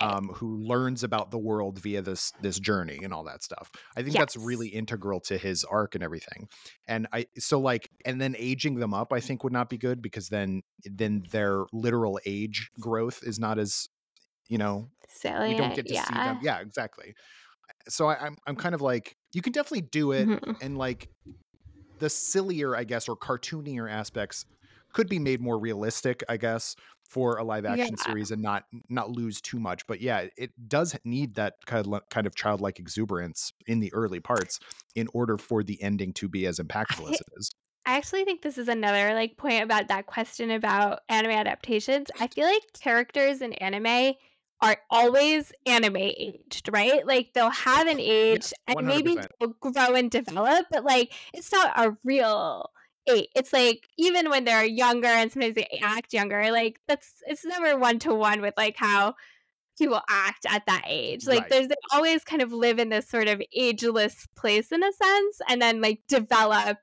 [0.00, 0.10] Right.
[0.12, 3.70] um, who learns about the world via this this journey and all that stuff.
[3.96, 6.48] I think that's really integral to his arc and everything.
[6.86, 10.02] And I so like and then aging them up I think would not be good
[10.02, 13.88] because then then their literal age growth is not as
[14.48, 15.48] you know silly.
[15.50, 16.04] we don't get to yeah.
[16.04, 16.38] see them.
[16.42, 17.14] Yeah, exactly.
[17.88, 20.56] So I, I'm I'm kind of like you can definitely do it, Mhm.
[20.62, 21.08] and like
[21.98, 24.44] the sillier, I guess, or cartoonier aspects
[24.92, 26.74] could be made more realistic, I guess,
[27.08, 28.04] for a live action Yeah.
[28.04, 29.86] series and not not lose too much.
[29.86, 34.20] But yeah, it does need that kind of kind of childlike exuberance in the early
[34.20, 34.60] parts
[34.94, 37.50] in order for the ending to be as impactful as it is.
[37.86, 42.08] I actually think this is another like point about that question about anime adaptations.
[42.20, 44.14] I feel like characters in anime
[44.60, 47.06] are always anime aged, right?
[47.06, 51.78] Like they'll have an age and maybe they'll grow and develop, but like it's not
[51.78, 52.70] a real
[53.08, 53.28] age.
[53.34, 57.78] It's like even when they're younger and sometimes they act younger, like that's it's never
[57.78, 59.14] one to one with like how
[59.78, 61.26] people act at that age.
[61.26, 61.50] Like Right.
[61.50, 65.40] there's they always kind of live in this sort of ageless place in a sense
[65.48, 66.78] and then like develop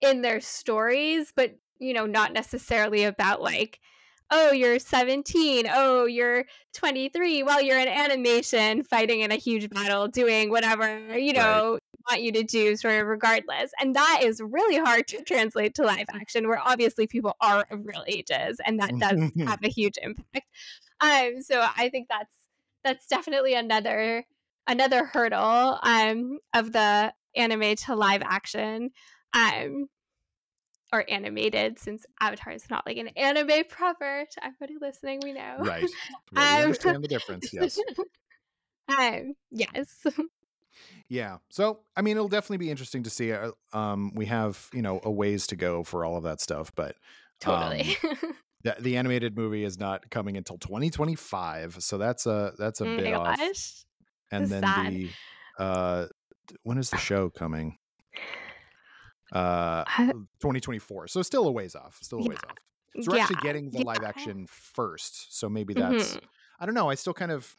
[0.00, 3.80] in their stories, but you know, not necessarily about like,
[4.30, 6.44] oh, you're 17, oh, you're
[6.74, 11.78] 23, well, you're in animation fighting in a huge battle, doing whatever, you know,
[12.10, 13.72] want you to do, sort of regardless.
[13.80, 17.86] And that is really hard to translate to live action, where obviously people are of
[17.86, 20.46] real ages, and that does have a huge impact.
[21.00, 22.34] Um, so I think that's
[22.84, 24.24] that's definitely another
[24.68, 28.90] another hurdle um of the anime to live action
[29.34, 29.86] um
[30.92, 35.56] or animated since avatar is not like an anime proper to everybody listening we know
[35.60, 35.82] Right.
[36.32, 36.56] Right.
[36.56, 37.52] We Um, understand the difference.
[37.52, 37.78] Yes.
[38.98, 40.06] um yes
[41.08, 41.38] Yeah.
[41.50, 43.32] So, I mean, it'll definitely be interesting to see.
[43.32, 46.72] uh, Um, we have, you know, a ways to go for all of that stuff,
[46.74, 46.96] but
[47.40, 47.96] totally
[48.64, 51.82] the, the animated movie is not coming until 2025.
[51.82, 53.38] So that's a that's a Oh bit off.
[53.38, 53.84] gosh.
[54.32, 54.92] And then sad.
[54.92, 55.10] the
[55.58, 56.06] uh,
[56.64, 57.78] when is the show coming?
[59.32, 59.84] Uh,
[60.40, 61.08] 2024.
[61.08, 61.98] So still a ways off.
[62.00, 62.56] Still a ways off.
[63.02, 65.36] So we're actually getting the live action first.
[65.38, 66.24] So maybe that's Mhm.
[66.60, 66.88] I don't know.
[66.88, 67.54] I still kind of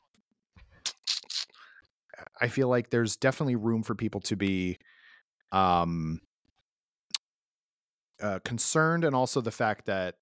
[2.39, 4.77] I feel like there's definitely room for people to be
[5.51, 6.19] um
[8.21, 10.15] uh, concerned and also the fact that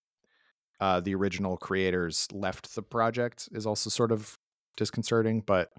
[0.81, 4.37] uh the original creators left the project is also sort of
[4.75, 5.71] disconcerting but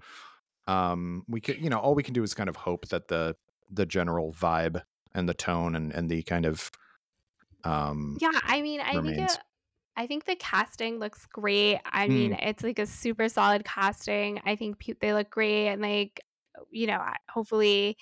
[0.67, 3.35] um we could you know all we can do is kind of hope that the
[3.69, 4.81] the general vibe
[5.13, 6.71] and the tone and and the kind of
[7.63, 9.39] um yeah i mean i think it,
[9.97, 11.79] i think the casting looks great.
[11.85, 12.49] I mean Mm.
[12.49, 14.39] it's like a super solid casting.
[14.45, 16.21] I think pe- they look great and like
[16.71, 17.97] you know hopefully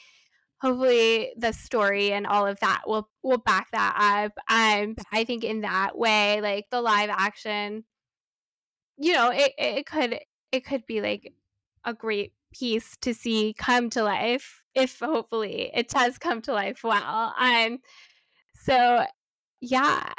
[0.61, 4.33] hopefully the story and all of that will will back that up.
[4.49, 7.85] Um i think in that way like the live action
[8.97, 10.19] you know it, it could
[10.51, 11.33] it could be like
[11.83, 16.83] a great piece to see come to life if hopefully it does come to life
[16.83, 17.33] well.
[17.37, 17.79] Um
[18.55, 19.05] so
[19.61, 20.13] yeah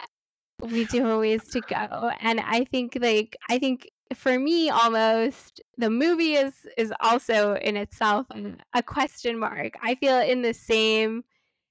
[0.63, 2.11] we do have ways to go.
[2.21, 7.77] And I think like I think for me almost the movie is is also in
[7.77, 8.27] itself
[8.75, 9.75] a question mark.
[9.83, 11.25] I feel in the same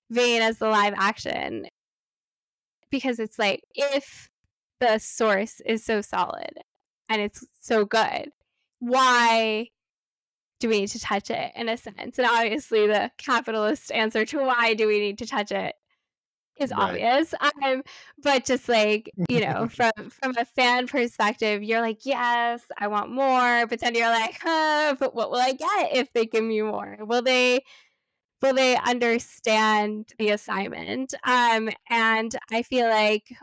[0.10, 1.68] vein as the live action
[2.92, 4.30] because it's like if
[4.80, 6.54] the source is so solid
[7.10, 8.32] and it's so good,
[8.80, 9.70] why
[10.60, 12.18] do we need to touch it in a sense?
[12.18, 15.76] And obviously, the capitalist answer to why do we need to touch it
[16.58, 16.82] is right.
[16.82, 17.34] obvious.
[17.64, 17.84] Um,
[18.22, 23.12] but just like you know, from from a fan perspective, you're like, yes, I want
[23.12, 23.68] more.
[23.68, 26.98] But then you're like, huh, but what will I get if they give me more?
[27.02, 27.64] Will they?
[28.42, 31.14] Will they understand the assignment?
[31.24, 33.34] Um, and I feel like,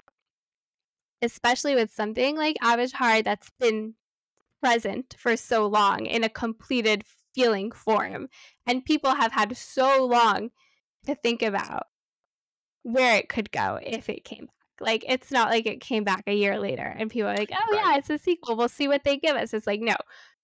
[1.23, 3.95] especially with something like Avatar that's been
[4.63, 7.05] present for so long in a completed
[7.35, 8.29] feeling form.
[8.67, 10.51] And people have had so long
[11.07, 11.87] to think about
[12.83, 14.55] where it could go if it came back.
[14.81, 17.73] Like it's not like it came back a year later and people are like, "Oh
[17.73, 17.85] right.
[17.85, 18.57] yeah, it's a sequel.
[18.57, 19.95] We'll see what they give us." It's like, "No.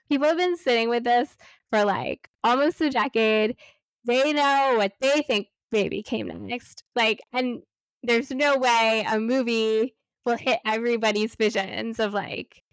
[0.09, 1.35] People have been sitting with this
[1.71, 3.57] for like almost a decade.
[4.05, 6.83] They know what they think maybe came next.
[6.95, 7.61] Like and
[8.03, 12.63] there's no way a movie will hit everybody's visions of like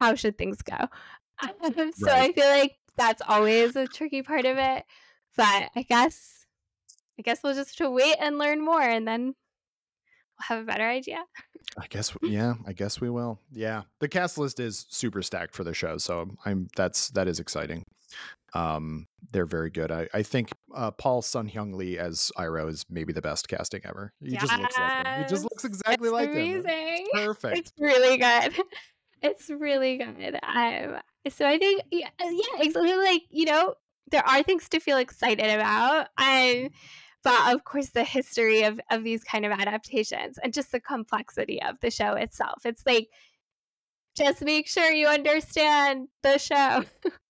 [0.00, 0.76] how should things go.
[1.42, 1.50] Um,
[1.94, 2.30] so right.
[2.30, 4.84] I feel like that's always a tricky part of it.
[5.36, 6.37] But I guess
[7.18, 10.84] I guess we'll just to wait and learn more and then we'll have a better
[10.88, 11.24] idea.
[11.78, 13.40] I guess yeah, I guess we will.
[13.52, 13.82] Yeah.
[14.00, 17.84] The cast list is super stacked for the show, so I'm that's that is exciting.
[18.54, 19.92] Um they're very good.
[19.92, 23.82] I, I think uh, Paul Sun Hyung Lee as Iroh is maybe the best casting
[23.84, 24.12] ever.
[24.20, 24.42] He yes.
[24.42, 25.22] just looks like him.
[25.22, 26.64] He just looks exactly it's like amazing.
[26.64, 26.64] him.
[26.66, 27.58] It's perfect.
[27.58, 28.54] It's really good.
[29.20, 30.38] It's really good.
[30.42, 32.94] Um, so I think, yeah, yeah, exactly.
[32.94, 33.74] Like you know,
[34.10, 36.08] there are things to feel excited about.
[36.18, 36.68] Um,
[37.24, 41.60] but of course, the history of of these kind of adaptations and just the complexity
[41.62, 42.64] of the show itself.
[42.64, 43.08] It's like
[44.16, 46.84] just make sure you understand the show.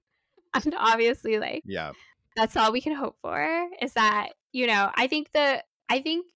[0.55, 1.93] and obviously, like yeah,
[2.37, 3.69] that's all we can hope for.
[3.81, 4.91] Is that you know?
[4.95, 6.27] I think the I think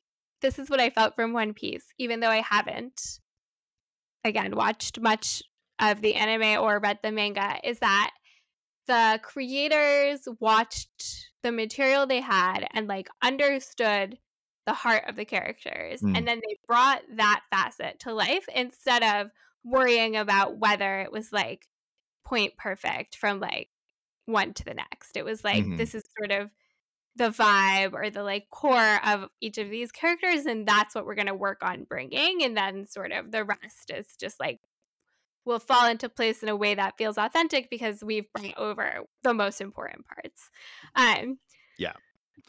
[0.40, 3.20] this is what I felt from One Piece, even though I haven't
[4.24, 5.42] again watched much
[5.80, 8.12] of the anime or read the manga is that
[8.86, 14.18] the creators watched the material they had and like understood
[14.66, 16.16] the heart of the characters mm.
[16.16, 19.30] and then they brought that facet to life instead of
[19.64, 21.66] worrying about whether it was like
[22.24, 23.68] point perfect from like
[24.26, 25.76] one to the next it was like mm-hmm.
[25.76, 26.50] this is sort of
[27.16, 31.14] the vibe or the like core of each of these characters and that's what we're
[31.14, 34.60] going to work on bringing and then sort of the rest is just like
[35.44, 39.34] will fall into place in a way that feels authentic because we've brought over the
[39.34, 40.50] most important parts.
[40.94, 41.38] Um
[41.78, 41.92] yeah.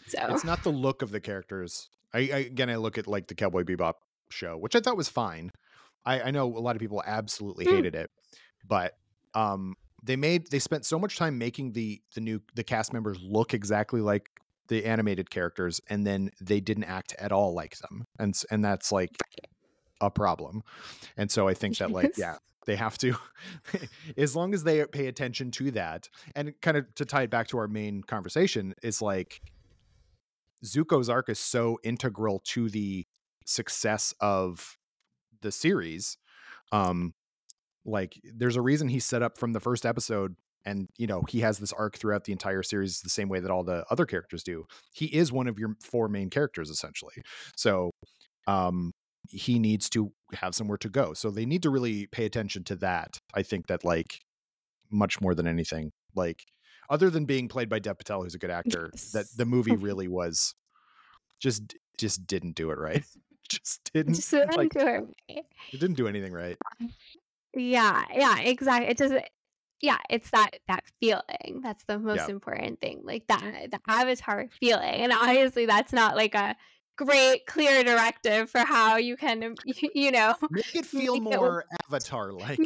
[0.08, 1.90] so it's not the look of the characters.
[2.14, 3.94] I, I again i look at like the cowboy bebop
[4.30, 5.52] show which i thought was fine.
[6.06, 7.72] I i know a lot of people absolutely mm.
[7.72, 8.12] hated it
[8.68, 8.94] but
[9.34, 13.18] um they made they spent so much time making the the new the cast members
[13.22, 14.30] look exactly like
[14.68, 18.92] the animated characters and then they didn't act at all like them and and that's
[18.92, 19.12] like
[20.02, 20.64] a problem.
[21.18, 23.16] And so i think that like yeah they have to
[24.18, 27.48] as long as they pay attention to that and kind of to tie it back
[27.48, 29.42] to our main conversation is like
[30.64, 33.06] zuko's arc is so integral to the
[33.46, 34.78] success of
[35.42, 36.18] the series
[36.72, 37.14] um
[37.86, 40.36] like there's a reason he's set up from the first episode
[40.66, 43.52] and you know he has this arc throughout the entire series the same way that
[43.52, 44.66] all the other characters do.
[44.94, 47.16] He is one of your four main characters essentially.
[47.56, 47.92] So
[48.48, 48.94] um
[49.30, 52.76] he needs to have somewhere to go so they need to really pay attention to
[52.76, 54.20] that i think that like
[54.92, 56.46] much more than anything like
[56.90, 59.12] other than being played by Dev Patel who's a good actor yes.
[59.12, 60.54] that the movie really was
[61.40, 63.04] just just didn't do it right
[63.50, 65.46] just didn't just didn't like, do it right.
[65.72, 66.88] it didn't do anything right uh,
[67.56, 69.24] yeah yeah exactly it doesn't
[69.84, 71.60] yeah, it's that that feeling.
[71.62, 73.02] That's the most important thing.
[73.04, 74.82] Like that the avatar feeling.
[74.82, 76.56] And obviously that's not like a
[76.96, 79.56] great clear directive for how you can
[79.96, 82.60] you know make it feel make more avatar like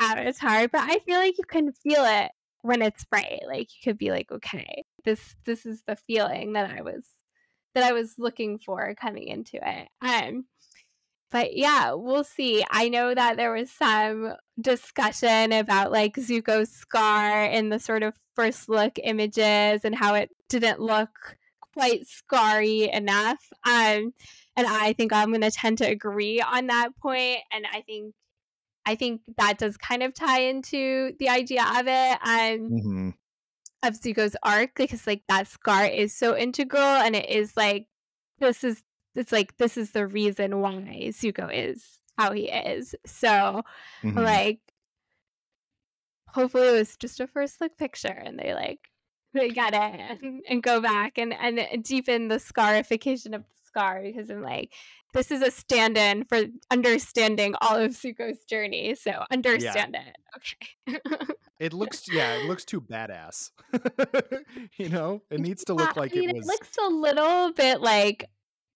[0.00, 2.30] avatar but i feel like you can feel it
[2.62, 6.70] when it's right like you could be like okay this this is the feeling that
[6.70, 7.04] i was
[7.74, 10.44] that i was looking for coming into it um
[11.32, 12.62] but yeah, we'll see.
[12.70, 18.12] I know that there was some discussion about like Zuko's scar in the sort of
[18.36, 21.38] first look images and how it didn't look
[21.72, 23.38] quite scarry enough.
[23.64, 24.12] Um,
[24.56, 27.38] and I think I'm going to tend to agree on that point.
[27.52, 28.14] And I think
[28.84, 32.18] I think that does kind of tie into the idea of it.
[32.22, 33.10] Um, mm-hmm.
[33.82, 37.86] of Zuko's arc because like that scar is so integral and it is like
[38.38, 38.82] this is
[39.14, 41.84] it's like this is the reason why Zuko is
[42.18, 42.94] how he is.
[43.06, 43.62] So
[44.02, 44.18] mm-hmm.
[44.18, 44.60] like
[46.28, 48.80] hopefully it was just a first look picture and they like
[49.34, 54.02] they get it and, and go back and and deepen the scarification of the scar
[54.02, 54.72] because I'm like
[55.12, 58.94] this is a stand-in for understanding all of Zuko's journey.
[58.94, 60.96] So understand yeah.
[60.96, 61.00] it.
[61.04, 61.26] Okay.
[61.60, 63.50] it looks yeah, it looks too badass.
[64.76, 66.44] you know, it needs to look like I mean, it was.
[66.44, 68.28] It looks a little bit like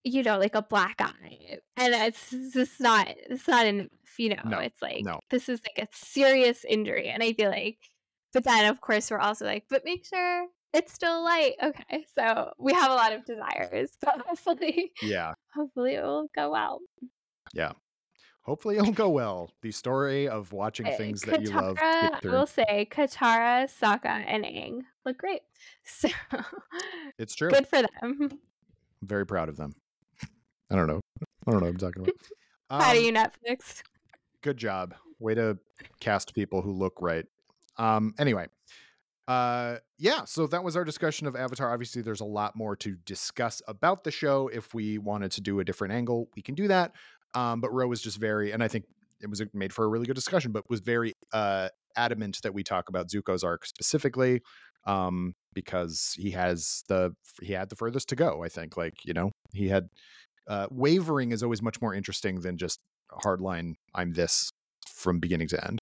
[0.03, 3.07] you know, like a black eye, and it's just not.
[3.29, 3.87] It's not enough.
[4.17, 5.19] You know, no, it's like no.
[5.29, 7.77] this is like a serious injury, and I feel like.
[8.33, 11.53] But then, of course, we're also like, but make sure it's still light.
[11.63, 16.51] Okay, so we have a lot of desires, but hopefully, yeah, hopefully it will go
[16.51, 16.79] well.
[17.53, 17.71] Yeah,
[18.41, 19.51] hopefully it'll go well.
[19.61, 21.77] The story of watching eh, things Katara, that you love.
[21.81, 25.41] I will say Katara, Sokka, and Aang look great.
[25.89, 26.09] So
[27.17, 27.49] it's true.
[27.49, 27.87] Good for them.
[28.01, 28.39] I'm
[29.01, 29.73] very proud of them.
[30.69, 30.99] I don't know.
[31.47, 32.15] I don't know what I'm talking about.
[32.69, 33.81] Um, How do you Netflix?
[34.41, 34.93] Good job.
[35.19, 35.57] Way to
[36.01, 37.25] cast people who look right.
[37.77, 38.47] Um, anyway,
[39.27, 41.71] uh, yeah, so that was our discussion of Avatar.
[41.71, 44.47] Obviously, there's a lot more to discuss about the show.
[44.47, 46.93] If we wanted to do a different angle, we can do that.
[47.33, 48.85] Um, but Ro was just very, and I think
[49.21, 52.63] it was made for a really good discussion, but was very uh, adamant that we
[52.63, 54.41] talk about Zuko's arc specifically
[54.85, 58.43] um, because he has the he had the furthest to go.
[58.43, 59.89] I think, like you know, he had
[60.47, 62.79] uh, wavering is always much more interesting than just
[63.11, 63.73] hardline.
[63.93, 64.51] I'm this
[64.87, 65.79] from beginning to end.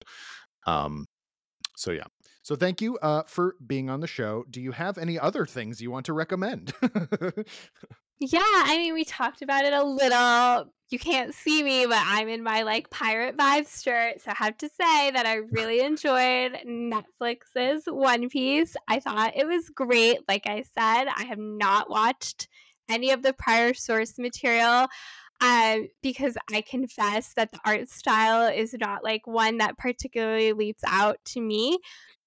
[0.66, 1.06] Um,
[1.76, 2.04] so yeah.
[2.42, 4.44] So thank you uh, for being on the show.
[4.50, 6.72] Do you have any other things you want to recommend?
[8.20, 10.72] yeah, I mean, we talked about it a little.
[10.88, 14.22] You can't see me, but I'm in my like pirate vibes shirt.
[14.22, 18.76] So I have to say that I really enjoyed Netflix's One Piece.
[18.88, 20.20] I thought it was great.
[20.28, 22.48] Like I said, I have not watched
[22.88, 24.86] any of the prior source material
[25.40, 30.82] um, because I confess that the art style is not like one that particularly leaps
[30.86, 31.78] out to me.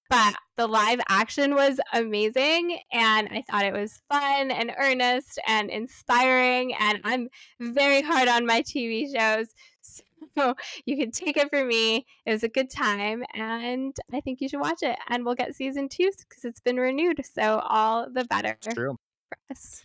[0.08, 5.70] But the live action was amazing, and I thought it was fun and earnest and
[5.70, 6.74] inspiring.
[6.74, 7.28] And I'm
[7.60, 9.46] very hard on my TV shows,
[10.36, 10.54] so
[10.84, 12.06] you can take it from me.
[12.26, 14.98] It was a good time, and I think you should watch it.
[15.08, 19.84] And we'll get season two because it's been renewed, so all the better for us.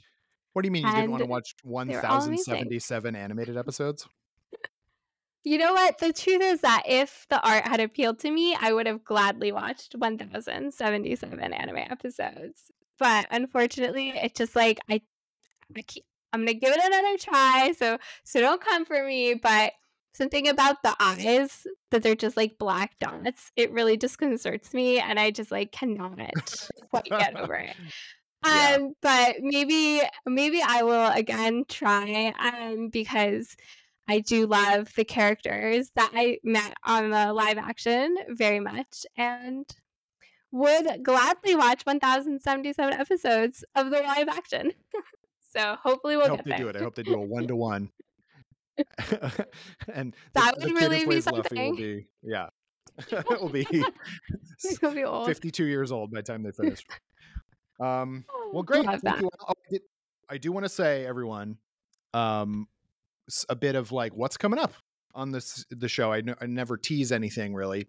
[0.56, 4.08] What do you mean you didn't want to watch 1077 animated episodes?
[5.44, 5.98] You know what?
[5.98, 9.52] The truth is that if the art had appealed to me, I would have gladly
[9.52, 12.72] watched 1077 anime episodes.
[12.98, 15.02] But unfortunately, it's just like I,
[15.76, 15.84] I
[16.32, 17.74] I'm gonna give it another try.
[17.78, 19.34] So so don't come for me.
[19.34, 19.74] But
[20.14, 25.20] something about the eyes that they're just like black dots, it really disconcerts me, and
[25.20, 26.18] I just like cannot
[26.92, 27.76] quite get over it.
[28.46, 28.78] Yeah.
[28.78, 33.56] Um, but maybe maybe I will again try um because
[34.08, 39.66] I do love the characters that I met on the live action very much and
[40.52, 44.72] would gladly watch 1077 episodes of the live action.
[45.56, 46.60] so hopefully we'll I hope get they there.
[46.60, 46.76] do it.
[46.76, 47.90] I hope they do a one to one.
[49.94, 51.76] And that the, would the really be something.
[51.76, 52.50] Be, yeah,
[53.12, 53.66] it will be,
[54.94, 55.28] be old.
[55.28, 56.86] 52 years old by the time they finish.
[57.80, 58.86] Um, well, great.
[58.88, 59.54] Oh,
[60.30, 61.58] I do want to say, everyone,
[62.14, 62.68] um,
[63.50, 64.74] a bit of like what's coming up
[65.14, 66.12] on this the show.
[66.12, 67.88] I, n- I never tease anything really.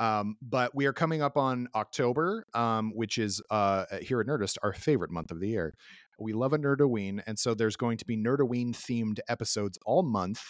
[0.00, 4.56] Um, but we are coming up on October, um, which is uh, here at Nerdist
[4.62, 5.74] our favorite month of the year.
[6.18, 10.42] We love a Nerdoween, and so there's going to be Nerdoween themed episodes all month,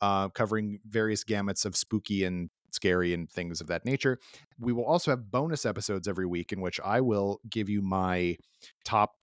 [0.00, 4.18] uh, covering various gamuts of spooky and scary and things of that nature.
[4.58, 8.36] We will also have bonus episodes every week in which I will give you my
[8.84, 9.14] top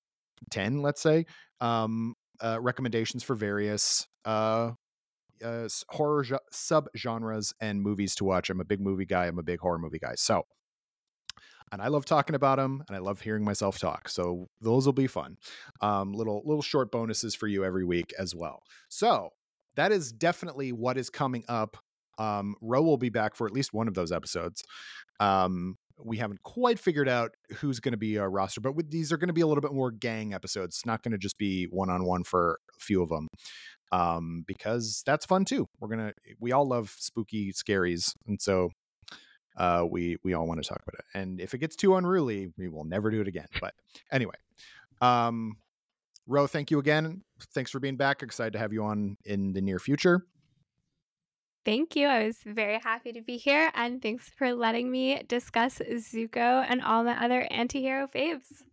[0.51, 1.25] 10, let's say,
[1.61, 4.71] um, uh, recommendations for various uh,
[5.43, 8.49] uh, horror jo- sub genres and movies to watch.
[8.49, 9.25] I'm a big movie guy.
[9.25, 10.15] I'm a big horror movie guy.
[10.15, 10.43] So,
[11.71, 14.07] and I love talking about them, and I love hearing myself talk.
[14.09, 15.37] So those will be fun.
[15.81, 18.61] Um, little little short bonuses for you every week as well.
[18.89, 19.31] So
[19.75, 21.77] that is definitely what is coming up
[22.17, 24.63] um, will be back for at least one of those episodes.
[25.19, 29.11] Um, we haven't quite figured out who's going to be our roster, but with, these
[29.11, 30.77] are going to be a little bit more gang episodes.
[30.77, 33.27] It's not going to just be one on one for a few of them,
[33.91, 35.67] um, because that's fun too.
[35.79, 38.71] We're gonna we all love spooky scaries, and so
[39.57, 41.05] uh, we we all want to talk about it.
[41.17, 43.47] And if it gets too unruly, we will never do it again.
[43.61, 43.73] But
[44.11, 44.35] anyway,
[45.01, 45.55] um,
[46.27, 47.23] Ro, thank you again.
[47.53, 48.21] Thanks for being back.
[48.21, 50.25] Excited to have you on in the near future.
[51.65, 52.07] Thank you.
[52.07, 53.71] I was very happy to be here.
[53.73, 58.63] And thanks for letting me discuss Zuko and all the other anti hero faves.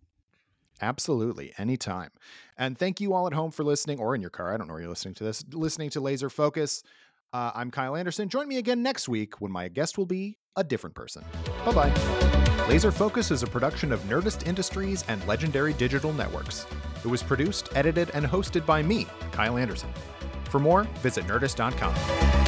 [0.82, 2.10] Absolutely, anytime.
[2.59, 4.52] And thank you all at home for listening or in your car.
[4.52, 5.44] I don't know where you're listening to this.
[5.52, 6.82] Listening to Laser Focus.
[7.32, 8.28] Uh, I'm Kyle Anderson.
[8.28, 11.24] Join me again next week when my guest will be a different person.
[11.64, 12.66] Bye bye.
[12.69, 16.66] Laser Focus is a production of Nerdist Industries and Legendary Digital Networks.
[17.05, 19.90] It was produced, edited, and hosted by me, Kyle Anderson.
[20.51, 22.41] For more, visit nerdist.com.